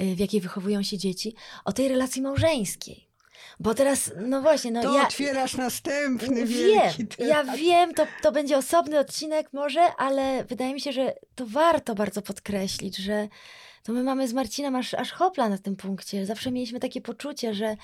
y, 0.03 0.15
w 0.15 0.19
jakiej 0.19 0.41
wychowują 0.41 0.83
się 0.83 0.99
dzieci, 0.99 1.35
o 1.65 1.73
tej 1.73 1.89
relacji 1.89 2.23
małżeńskiej. 2.23 3.10
Bo 3.61 3.75
teraz, 3.75 4.13
no 4.27 4.43
właśnie, 4.43 4.71
no 4.71 4.83
to 4.83 4.95
ja... 4.95 5.03
otwierasz 5.03 5.55
następny 5.55 6.47
Wiem, 6.47 6.93
ja 7.19 7.45
wiem, 7.45 7.95
to, 7.95 8.07
to 8.23 8.33
będzie 8.33 8.57
osobny 8.57 8.99
odcinek 8.99 9.53
może, 9.53 9.81
ale 9.97 10.45
wydaje 10.45 10.75
mi 10.75 10.81
się, 10.81 10.93
że 10.93 11.15
to 11.35 11.47
warto 11.47 11.95
bardzo 11.95 12.23
podkreślić, 12.23 12.97
że 12.97 13.29
to 13.83 13.93
my 13.93 14.03
mamy 14.03 14.29
z 14.29 14.33
Marcinem 14.33 14.77
aż, 14.77 14.95
aż 14.95 15.13
hopla 15.13 15.49
na 15.49 15.59
tym 15.59 15.77
punkcie. 15.77 16.27
Zawsze 16.27 16.53
mieliśmy 16.53 16.81
takie 16.81 17.01
poczucie, 17.01 17.55
że, 17.55 17.77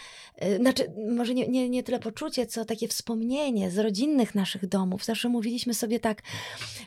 y, 0.44 0.56
znaczy 0.56 0.92
może 1.16 1.34
nie, 1.34 1.48
nie, 1.48 1.68
nie 1.68 1.82
tyle 1.82 1.98
poczucie, 1.98 2.46
co 2.46 2.64
takie 2.64 2.88
wspomnienie 2.88 3.70
z 3.70 3.78
rodzinnych 3.78 4.34
naszych 4.34 4.66
domów. 4.66 5.04
Zawsze 5.04 5.28
mówiliśmy 5.28 5.74
sobie 5.74 6.00
tak, 6.00 6.22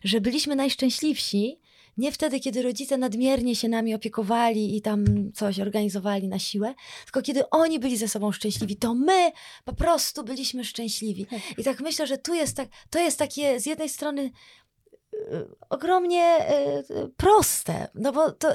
że 0.03 0.21
byliśmy 0.21 0.55
najszczęśliwsi, 0.55 1.59
nie 1.99 2.11
wtedy, 2.11 2.39
kiedy 2.39 2.61
rodzice 2.61 2.97
nadmiernie 2.97 3.55
się 3.55 3.69
nami 3.69 3.95
opiekowali 3.95 4.77
i 4.77 4.81
tam 4.81 5.05
coś 5.33 5.59
organizowali 5.59 6.27
na 6.27 6.39
siłę, 6.39 6.73
tylko 7.03 7.21
kiedy 7.21 7.49
oni 7.49 7.79
byli 7.79 7.97
ze 7.97 8.07
sobą 8.07 8.31
szczęśliwi, 8.31 8.75
to 8.75 8.93
my 8.93 9.31
po 9.65 9.73
prostu 9.73 10.23
byliśmy 10.23 10.63
szczęśliwi. 10.63 11.25
I 11.57 11.63
tak 11.63 11.79
myślę, 11.79 12.07
że 12.07 12.17
tu 12.17 12.33
jest 12.33 12.57
tak, 12.57 12.67
to 12.89 12.99
jest 12.99 13.19
takie 13.19 13.59
z 13.59 13.65
jednej 13.65 13.89
strony 13.89 14.31
y, 15.13 15.19
ogromnie 15.69 16.37
y, 16.89 17.09
proste, 17.17 17.87
no 17.95 18.11
bo 18.11 18.31
to, 18.31 18.47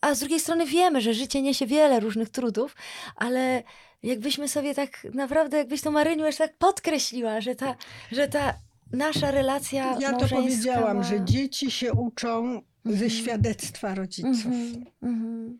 a 0.00 0.14
z 0.14 0.20
drugiej 0.20 0.40
strony 0.40 0.66
wiemy, 0.66 1.00
że 1.00 1.14
życie 1.14 1.42
niesie 1.42 1.66
wiele 1.66 2.00
różnych 2.00 2.28
trudów, 2.28 2.76
ale 3.16 3.62
jakbyśmy 4.02 4.48
sobie 4.48 4.74
tak 4.74 5.06
naprawdę, 5.14 5.56
jakbyś 5.56 5.80
to 5.80 5.90
Maryniu 5.90 6.26
jeszcze 6.26 6.48
tak 6.48 6.56
podkreśliła, 6.56 7.40
że 7.40 7.54
ta, 7.54 7.76
że 8.12 8.28
ta 8.28 8.54
nasza 8.92 9.30
relacja 9.30 9.96
Ja 10.00 10.12
to 10.12 10.28
powiedziałam, 10.28 10.96
ma... 10.96 11.02
że 11.02 11.24
dzieci 11.24 11.70
się 11.70 11.92
uczą 11.92 12.62
ze 12.84 12.92
Mhm. 12.92 13.10
świadectwa 13.10 13.94
rodziców. 13.94 14.46
Mhm, 14.46 14.84
mhm, 15.02 15.58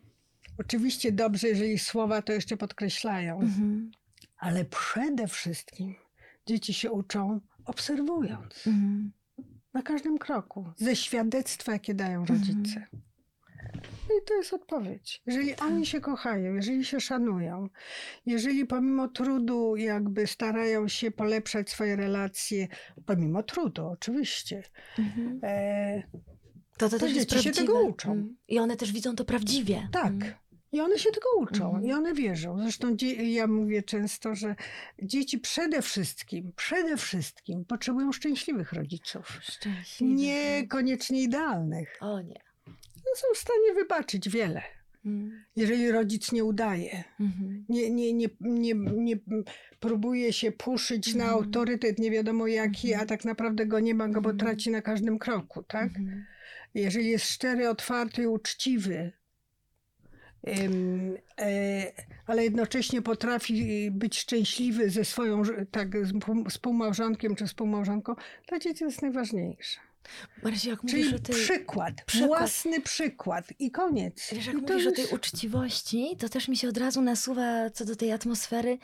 Oczywiście 0.57 1.11
dobrze, 1.11 1.47
jeżeli 1.47 1.79
słowa 1.79 2.21
to 2.21 2.33
jeszcze 2.33 2.57
podkreślają. 2.57 3.39
Ale 4.37 4.65
przede 4.65 5.27
wszystkim 5.27 5.95
dzieci 6.45 6.73
się 6.73 6.91
uczą 6.91 7.39
obserwując 7.65 8.63
na 9.73 9.81
każdym 9.81 10.17
kroku, 10.17 10.65
ze 10.77 10.95
świadectwa, 10.95 11.71
jakie 11.73 11.93
dają 11.93 12.25
rodzice. 12.25 12.87
No 14.09 14.15
i 14.15 14.25
to 14.27 14.33
jest 14.33 14.53
odpowiedź. 14.53 15.21
Jeżeli 15.25 15.49
Tak. 15.55 15.61
oni 15.67 15.85
się 15.85 16.01
kochają, 16.01 16.53
jeżeli 16.53 16.85
się 16.85 16.99
szanują, 16.99 17.69
jeżeli 18.25 18.65
pomimo 18.65 19.07
trudu 19.07 19.75
jakby 19.75 20.27
starają 20.27 20.87
się 20.87 21.11
polepszać 21.11 21.69
swoje 21.69 21.95
relacje, 21.95 22.67
pomimo 23.05 23.43
trudu 23.43 23.87
oczywiście, 23.87 24.63
Mhm. 24.99 25.39
e, 25.43 26.03
To, 26.77 26.89
to, 26.89 26.89
To 26.89 26.99
też 27.05 27.15
jest 27.15 27.29
dzieci 27.29 27.43
się 27.43 27.49
prawdziwe. 27.51 27.67
tego 27.67 27.81
uczą. 27.87 28.11
Mm. 28.11 28.35
I 28.47 28.59
one 28.59 28.77
też 28.77 28.91
widzą 28.91 29.15
to 29.15 29.25
prawdziwie. 29.25 29.89
tak. 29.91 30.05
Mm. 30.13 30.33
I 30.71 30.81
one 30.81 30.99
się 30.99 31.11
tego 31.11 31.27
uczą 31.39 31.65
Mhm. 31.65 31.85
i 31.85 31.93
one 31.93 32.13
wierzą. 32.13 32.59
Zresztą 32.59 32.95
ja 33.23 33.47
mówię 33.47 33.83
często, 33.83 34.35
że 34.35 34.55
dzieci 35.03 35.39
przede 35.39 35.81
wszystkim, 35.81 36.51
przede 36.55 36.97
wszystkim 36.97 37.65
potrzebują 37.65 38.11
szczęśliwych 38.11 38.73
rodziców. 38.73 39.39
Szczęśliwy. 39.41 40.13
Niekoniecznie 40.13 41.21
idealnych. 41.21 41.97
O 42.01 42.21
nie. 42.21 42.39
Są 43.15 43.27
w 43.33 43.37
stanie 43.37 43.73
wybaczyć 43.75 44.29
wiele, 44.29 44.61
Mm, 45.05 45.43
jeżeli 45.55 45.91
rodzic 45.91 46.31
nie 46.31 46.43
udaje. 46.43 47.03
mhm. 47.19 47.65
Nie, 47.69 47.89
nie, 47.91 48.13
nie, 48.13 48.27
nie, 48.41 48.73
nie 48.75 49.15
próbuje 49.79 50.33
się 50.33 50.51
puszyć 50.51 51.15
na 51.15 51.23
Mhm. 51.23 51.43
autorytet 51.43 51.99
nie 51.99 52.11
wiadomo 52.11 52.47
jaki, 52.47 52.93
a 52.93 53.05
tak 53.05 53.25
naprawdę 53.25 53.65
go 53.65 53.79
nie 53.79 53.95
ma 53.95 54.07
go, 54.07 54.21
bo 54.21 54.29
Mhm. 54.29 54.37
traci 54.37 54.71
na 54.71 54.81
każdym 54.81 55.19
kroku, 55.19 55.63
tak? 55.63 55.83
Mhm. 55.97 56.25
Jeżeli 56.73 57.09
jest 57.09 57.25
szczery, 57.29 57.69
otwarty 57.69 58.21
i 58.23 58.27
uczciwy, 58.27 59.11
e, 61.39 61.91
ale 62.25 62.43
jednocześnie 62.43 63.01
potrafi 63.01 63.89
być 63.91 64.17
szczęśliwy 64.19 64.89
ze 64.89 65.05
swoją, 65.05 65.43
tak, 65.71 66.05
z 66.07 66.13
pół- 66.13 66.49
współmałżonkiem 66.49 67.35
czy 67.35 67.47
współmałżonką, 67.47 68.15
dla 68.49 68.59
dzieci 68.59 68.83
jest 68.83 69.01
najważniejsze. 69.01 69.79
Marysiu, 70.43 70.69
jak 70.69 70.83
mówisz 70.83 71.05
Czyli 71.05 71.15
o 71.15 71.19
tej... 71.19 71.35
przykład, 71.35 71.93
przykład. 72.05 72.27
własny 72.39 72.81
przykład 72.81 73.45
i 73.59 73.71
koniec. 73.71 74.29
Wiesz, 74.31 74.45
jak 74.45 74.55
I 74.55 74.57
mówisz 74.57 74.85
o 74.85 74.89
już- 74.89 74.95
tej 74.95 75.07
uczciwości, 75.07 76.15
to 76.19 76.29
też 76.29 76.47
mi 76.47 76.57
się 76.57 76.69
od 76.69 76.77
razu 76.77 77.01
nasuwa 77.01 77.69
co 77.69 77.85
do 77.85 77.95
tej 77.95 78.11
atmosfery. 78.11 78.77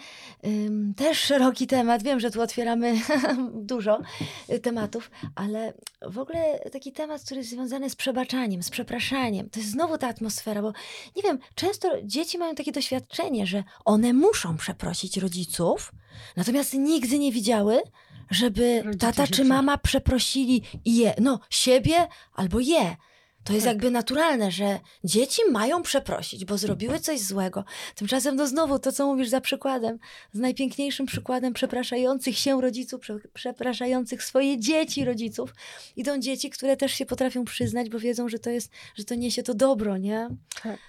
Ym, 0.46 0.94
też 0.98 1.18
szeroki 1.20 1.68
temat. 1.68 2.04
Wiem, 2.04 2.20
że 2.20 2.32
tu 2.32 2.42
otwieramy 2.42 2.94
dużo 3.72 4.02
y, 4.50 4.60
tematów, 4.60 5.12
ale 5.36 5.74
w 6.02 6.18
ogóle 6.20 6.60
taki 6.72 6.92
temat, 6.92 7.24
który 7.24 7.40
jest 7.40 7.50
związany 7.50 7.90
z 7.90 7.96
przebaczaniem, 7.96 8.64
z 8.64 8.70
przepraszaniem. 8.70 9.50
To 9.50 9.60
jest 9.60 9.72
znowu 9.72 9.98
ta 9.98 10.08
atmosfera, 10.08 10.62
bo 10.62 10.74
nie 11.16 11.24
wiem, 11.24 11.40
często 11.56 11.92
dzieci 12.04 12.38
mają 12.38 12.56
takie 12.56 12.72
doświadczenie, 12.72 13.48
że 13.48 13.64
one 13.86 14.14
muszą 14.14 14.58
przeprosić 14.58 15.18
rodziców, 15.18 15.92
natomiast 16.36 16.74
nigdy 16.74 17.20
nie 17.20 17.32
widziały, 17.32 17.82
żeby 18.30 18.82
Rodzice 18.82 19.06
tata 19.06 19.28
czy 19.28 19.44
mama 19.46 19.78
przeprosili 19.78 20.62
je, 20.86 21.14
no 21.22 21.40
siebie 21.50 22.08
albo 22.34 22.60
je. 22.60 22.96
To 23.44 23.54
jest 23.54 23.66
Tak. 23.66 23.74
jakby 23.74 23.92
naturalne, 23.92 24.52
że 24.52 24.80
dzieci 25.04 25.42
mają 25.52 25.82
przeprosić, 25.82 26.46
bo 26.46 26.58
zrobiły 26.58 27.00
coś 27.00 27.20
złego. 27.20 27.64
Tymczasem, 27.96 28.36
no 28.36 28.48
znowu 28.48 28.80
to, 28.80 28.92
co 28.92 29.08
mówisz 29.08 29.30
za 29.30 29.42
przykładem, 29.42 30.00
z 30.34 30.40
najpiękniejszym 30.40 31.06
przykładem 31.06 31.54
przepraszających 31.54 32.38
się 32.38 32.62
rodziców, 32.62 33.02
prze, 33.02 33.20
przepraszających 33.34 34.24
swoje 34.24 34.60
dzieci 34.60 35.06
rodziców, 35.06 35.54
idą 35.96 36.20
dzieci, 36.20 36.50
które 36.50 36.78
też 36.78 36.92
się 36.92 37.06
potrafią 37.06 37.46
przyznać, 37.46 37.90
bo 37.90 38.00
wiedzą, 38.00 38.30
że 38.30 38.40
to 38.40 38.50
jest, 38.50 38.72
że 38.96 39.04
to 39.04 39.16
niesie 39.16 39.44
to 39.44 39.54
dobro, 39.54 39.98
nie? 39.98 40.30
Tak. 40.64 40.80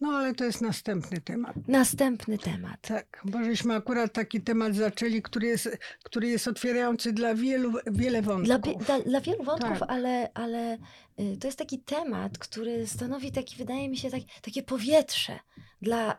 No 0.00 0.08
ale 0.08 0.34
to 0.34 0.44
jest 0.44 0.60
następny 0.60 1.20
temat. 1.20 1.56
Następny 1.68 2.38
temat. 2.38 2.80
Tak, 2.80 3.22
bo 3.24 3.44
żeśmy 3.44 3.74
akurat 3.74 4.12
taki 4.12 4.40
temat 4.40 4.74
zaczęli, 4.74 5.22
który 5.22 5.46
jest, 5.46 5.78
który 6.02 6.28
jest 6.28 6.48
otwierający 6.48 7.12
dla 7.12 7.34
wielu, 7.34 7.72
wiele 7.86 8.22
wątków. 8.22 8.46
Dla, 8.46 8.58
dla, 8.78 9.00
dla 9.00 9.20
wielu 9.20 9.44
wątków, 9.44 9.78
Tak. 9.78 9.90
ale, 9.90 10.30
ale 10.34 10.78
y, 11.20 11.36
to 11.40 11.48
jest 11.48 11.58
taki 11.58 11.78
temat, 11.78 12.38
który 12.38 12.86
stanowi 12.86 13.32
taki, 13.32 13.56
wydaje 13.56 13.88
mi 13.88 13.96
się, 13.96 14.10
tak, 14.10 14.20
takie 14.42 14.62
powietrze 14.62 15.38
dla, 15.82 16.18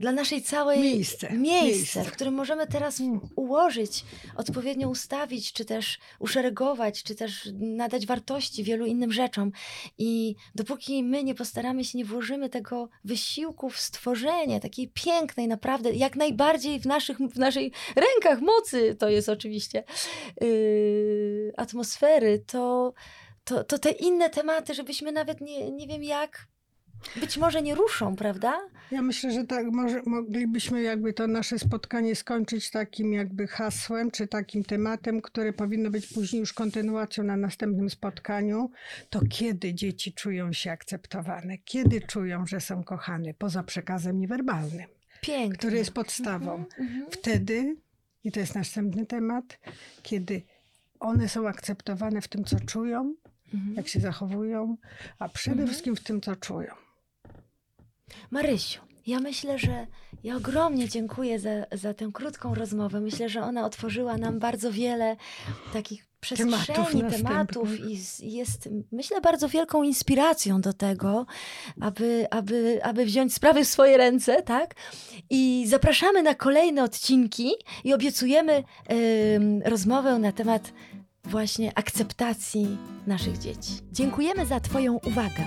dla 0.00 0.12
naszej 0.12 0.42
całej 0.42 0.80
Miejsce, 0.80 1.32
miejsce, 1.32 1.66
miejsce. 1.66 2.04
w 2.04 2.12
którym 2.12 2.34
możemy 2.34 2.66
teraz 2.66 3.02
ułożyć, 3.36 4.04
odpowiednio 4.36 4.88
ustawić, 4.88 5.52
czy 5.52 5.64
też 5.64 5.98
uszeregować, 6.18 7.02
czy 7.02 7.14
też 7.14 7.48
nadać 7.54 8.06
wartości 8.06 8.64
wielu 8.64 8.86
innym 8.86 9.12
rzeczom. 9.12 9.52
I 9.98 10.34
dopóki 10.54 11.02
my 11.02 11.24
nie 11.24 11.34
postaramy 11.34 11.84
się, 11.84 11.98
nie 11.98 12.04
włożymy 12.04 12.48
tego 12.48 12.88
wysiłku 13.04 13.70
w 13.70 13.80
stworzenie 13.80 14.60
takiej 14.60 14.88
pięknej, 14.88 15.48
naprawdę, 15.48 15.92
jak 15.92 16.16
najbardziej 16.16 16.80
w, 16.80 16.86
naszych, 16.86 17.18
w 17.18 17.38
naszej 17.38 17.72
rękach 17.96 18.40
mocy, 18.40 18.96
to 18.98 19.08
jest 19.08 19.28
oczywiście 19.28 19.84
yy, 20.40 21.52
atmosfery, 21.56 22.44
to, 22.46 22.92
to, 23.44 23.64
to 23.64 23.78
te 23.78 23.90
inne 23.90 24.30
tematy, 24.30 24.74
żebyśmy 24.74 25.12
nawet 25.12 25.40
nie, 25.40 25.70
nie 25.70 25.86
wiem 25.86 26.02
jak, 26.02 26.46
być 27.20 27.38
może 27.38 27.62
nie 27.62 27.74
ruszą, 27.74 28.16
prawda? 28.16 28.58
Ja 28.90 29.02
myślę, 29.02 29.32
że 29.32 29.44
tak 29.44 29.66
może, 29.72 30.02
moglibyśmy 30.06 30.82
jakby 30.82 31.12
to 31.12 31.26
nasze 31.26 31.58
spotkanie 31.58 32.16
skończyć 32.16 32.70
takim 32.70 33.12
jakby 33.12 33.46
hasłem, 33.46 34.10
czy 34.10 34.26
takim 34.26 34.64
tematem, 34.64 35.22
które 35.22 35.52
powinno 35.52 35.90
być 35.90 36.06
później 36.06 36.40
już 36.40 36.52
kontynuacją 36.52 37.24
na 37.24 37.36
następnym 37.36 37.90
spotkaniu. 37.90 38.70
To 39.10 39.20
kiedy 39.30 39.74
dzieci 39.74 40.12
czują 40.12 40.52
się 40.52 40.70
akceptowane? 40.70 41.58
Kiedy 41.58 42.00
czują, 42.00 42.46
że 42.46 42.60
są 42.60 42.84
kochane? 42.84 43.34
Poza 43.34 43.62
przekazem 43.62 44.18
niewerbalnym, 44.18 44.86
Pięknie. 45.20 45.58
który 45.58 45.76
jest 45.76 45.92
podstawą. 45.92 46.64
Mhm. 46.78 47.06
Wtedy, 47.10 47.76
i 48.24 48.32
to 48.32 48.40
jest 48.40 48.54
następny 48.54 49.06
temat, 49.06 49.58
kiedy 50.02 50.42
one 51.00 51.28
są 51.28 51.48
akceptowane 51.48 52.20
w 52.20 52.28
tym, 52.28 52.44
co 52.44 52.60
czują, 52.60 53.14
Mhm. 53.54 53.74
jak 53.74 53.88
się 53.88 54.00
zachowują, 54.00 54.76
a 55.18 55.28
przede 55.28 55.52
Mhm. 55.54 55.68
wszystkim 55.68 55.96
w 55.96 56.00
tym, 56.00 56.20
co 56.20 56.36
czują. 56.36 56.74
Marysiu, 58.30 58.80
ja 59.06 59.20
myślę, 59.20 59.58
że 59.58 59.86
ja 60.24 60.36
ogromnie 60.36 60.88
dziękuję 60.88 61.38
za, 61.38 61.50
za 61.72 61.94
tę 61.94 62.08
krótką 62.12 62.54
rozmowę. 62.54 63.00
Myślę, 63.00 63.28
że 63.28 63.42
ona 63.42 63.64
otworzyła 63.64 64.16
nam 64.16 64.38
bardzo 64.38 64.72
wiele 64.72 65.16
takich 65.72 66.06
przestrzeni, 66.20 66.66
Tematów 66.66 67.16
tematów, 67.16 67.68
i 67.80 68.32
jest, 68.32 68.68
myślę, 68.92 69.20
bardzo 69.20 69.48
wielką 69.48 69.82
inspiracją 69.82 70.60
do 70.60 70.72
tego, 70.72 71.26
aby, 71.80 72.26
aby, 72.30 72.80
aby 72.82 73.04
wziąć 73.04 73.34
sprawy 73.34 73.64
w 73.64 73.68
swoje 73.68 73.96
ręce, 73.96 74.42
tak? 74.42 74.74
I 75.30 75.64
zapraszamy 75.68 76.22
na 76.22 76.34
kolejne 76.34 76.84
odcinki 76.84 77.52
i 77.84 77.94
obiecujemy 77.94 78.64
em, 78.88 79.62
rozmowę 79.62 80.18
na 80.18 80.32
temat 80.32 80.72
właśnie 81.24 81.72
akceptacji 81.78 82.78
naszych 83.06 83.38
dzieci. 83.38 83.72
Dziękujemy 83.92 84.46
za 84.46 84.60
Twoją 84.60 84.98
uwagę. 85.06 85.46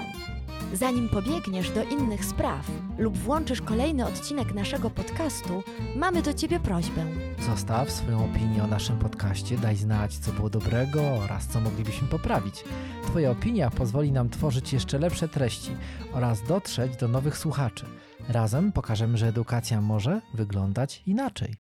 Zanim 0.73 1.09
pobiegniesz 1.09 1.71
do 1.71 1.83
innych 1.83 2.25
spraw 2.25 2.71
lub 2.97 3.17
włączysz 3.17 3.61
kolejny 3.61 4.05
odcinek 4.05 4.53
naszego 4.53 4.89
podcastu, 4.89 5.63
mamy 5.95 6.21
do 6.21 6.33
Ciebie 6.33 6.59
prośbę. 6.59 7.05
Zostaw 7.45 7.91
swoją 7.91 8.25
opinię 8.25 8.63
o 8.63 8.67
naszym 8.67 8.99
podcaście, 8.99 9.57
daj 9.57 9.75
znać, 9.75 10.17
co 10.17 10.31
było 10.31 10.49
dobrego 10.49 11.01
oraz 11.01 11.47
co 11.47 11.61
moglibyśmy 11.61 12.07
poprawić. 12.07 12.63
Twoja 13.03 13.31
opinia 13.31 13.69
pozwoli 13.69 14.11
nam 14.11 14.29
tworzyć 14.29 14.73
jeszcze 14.73 14.99
lepsze 14.99 15.27
treści 15.27 15.71
oraz 16.13 16.43
dotrzeć 16.47 16.97
do 16.97 17.07
nowych 17.07 17.37
słuchaczy. 17.37 17.85
Razem 18.29 18.71
pokażemy, 18.71 19.17
że 19.17 19.27
edukacja 19.27 19.81
może 19.81 20.21
wyglądać 20.33 21.03
inaczej. 21.07 21.51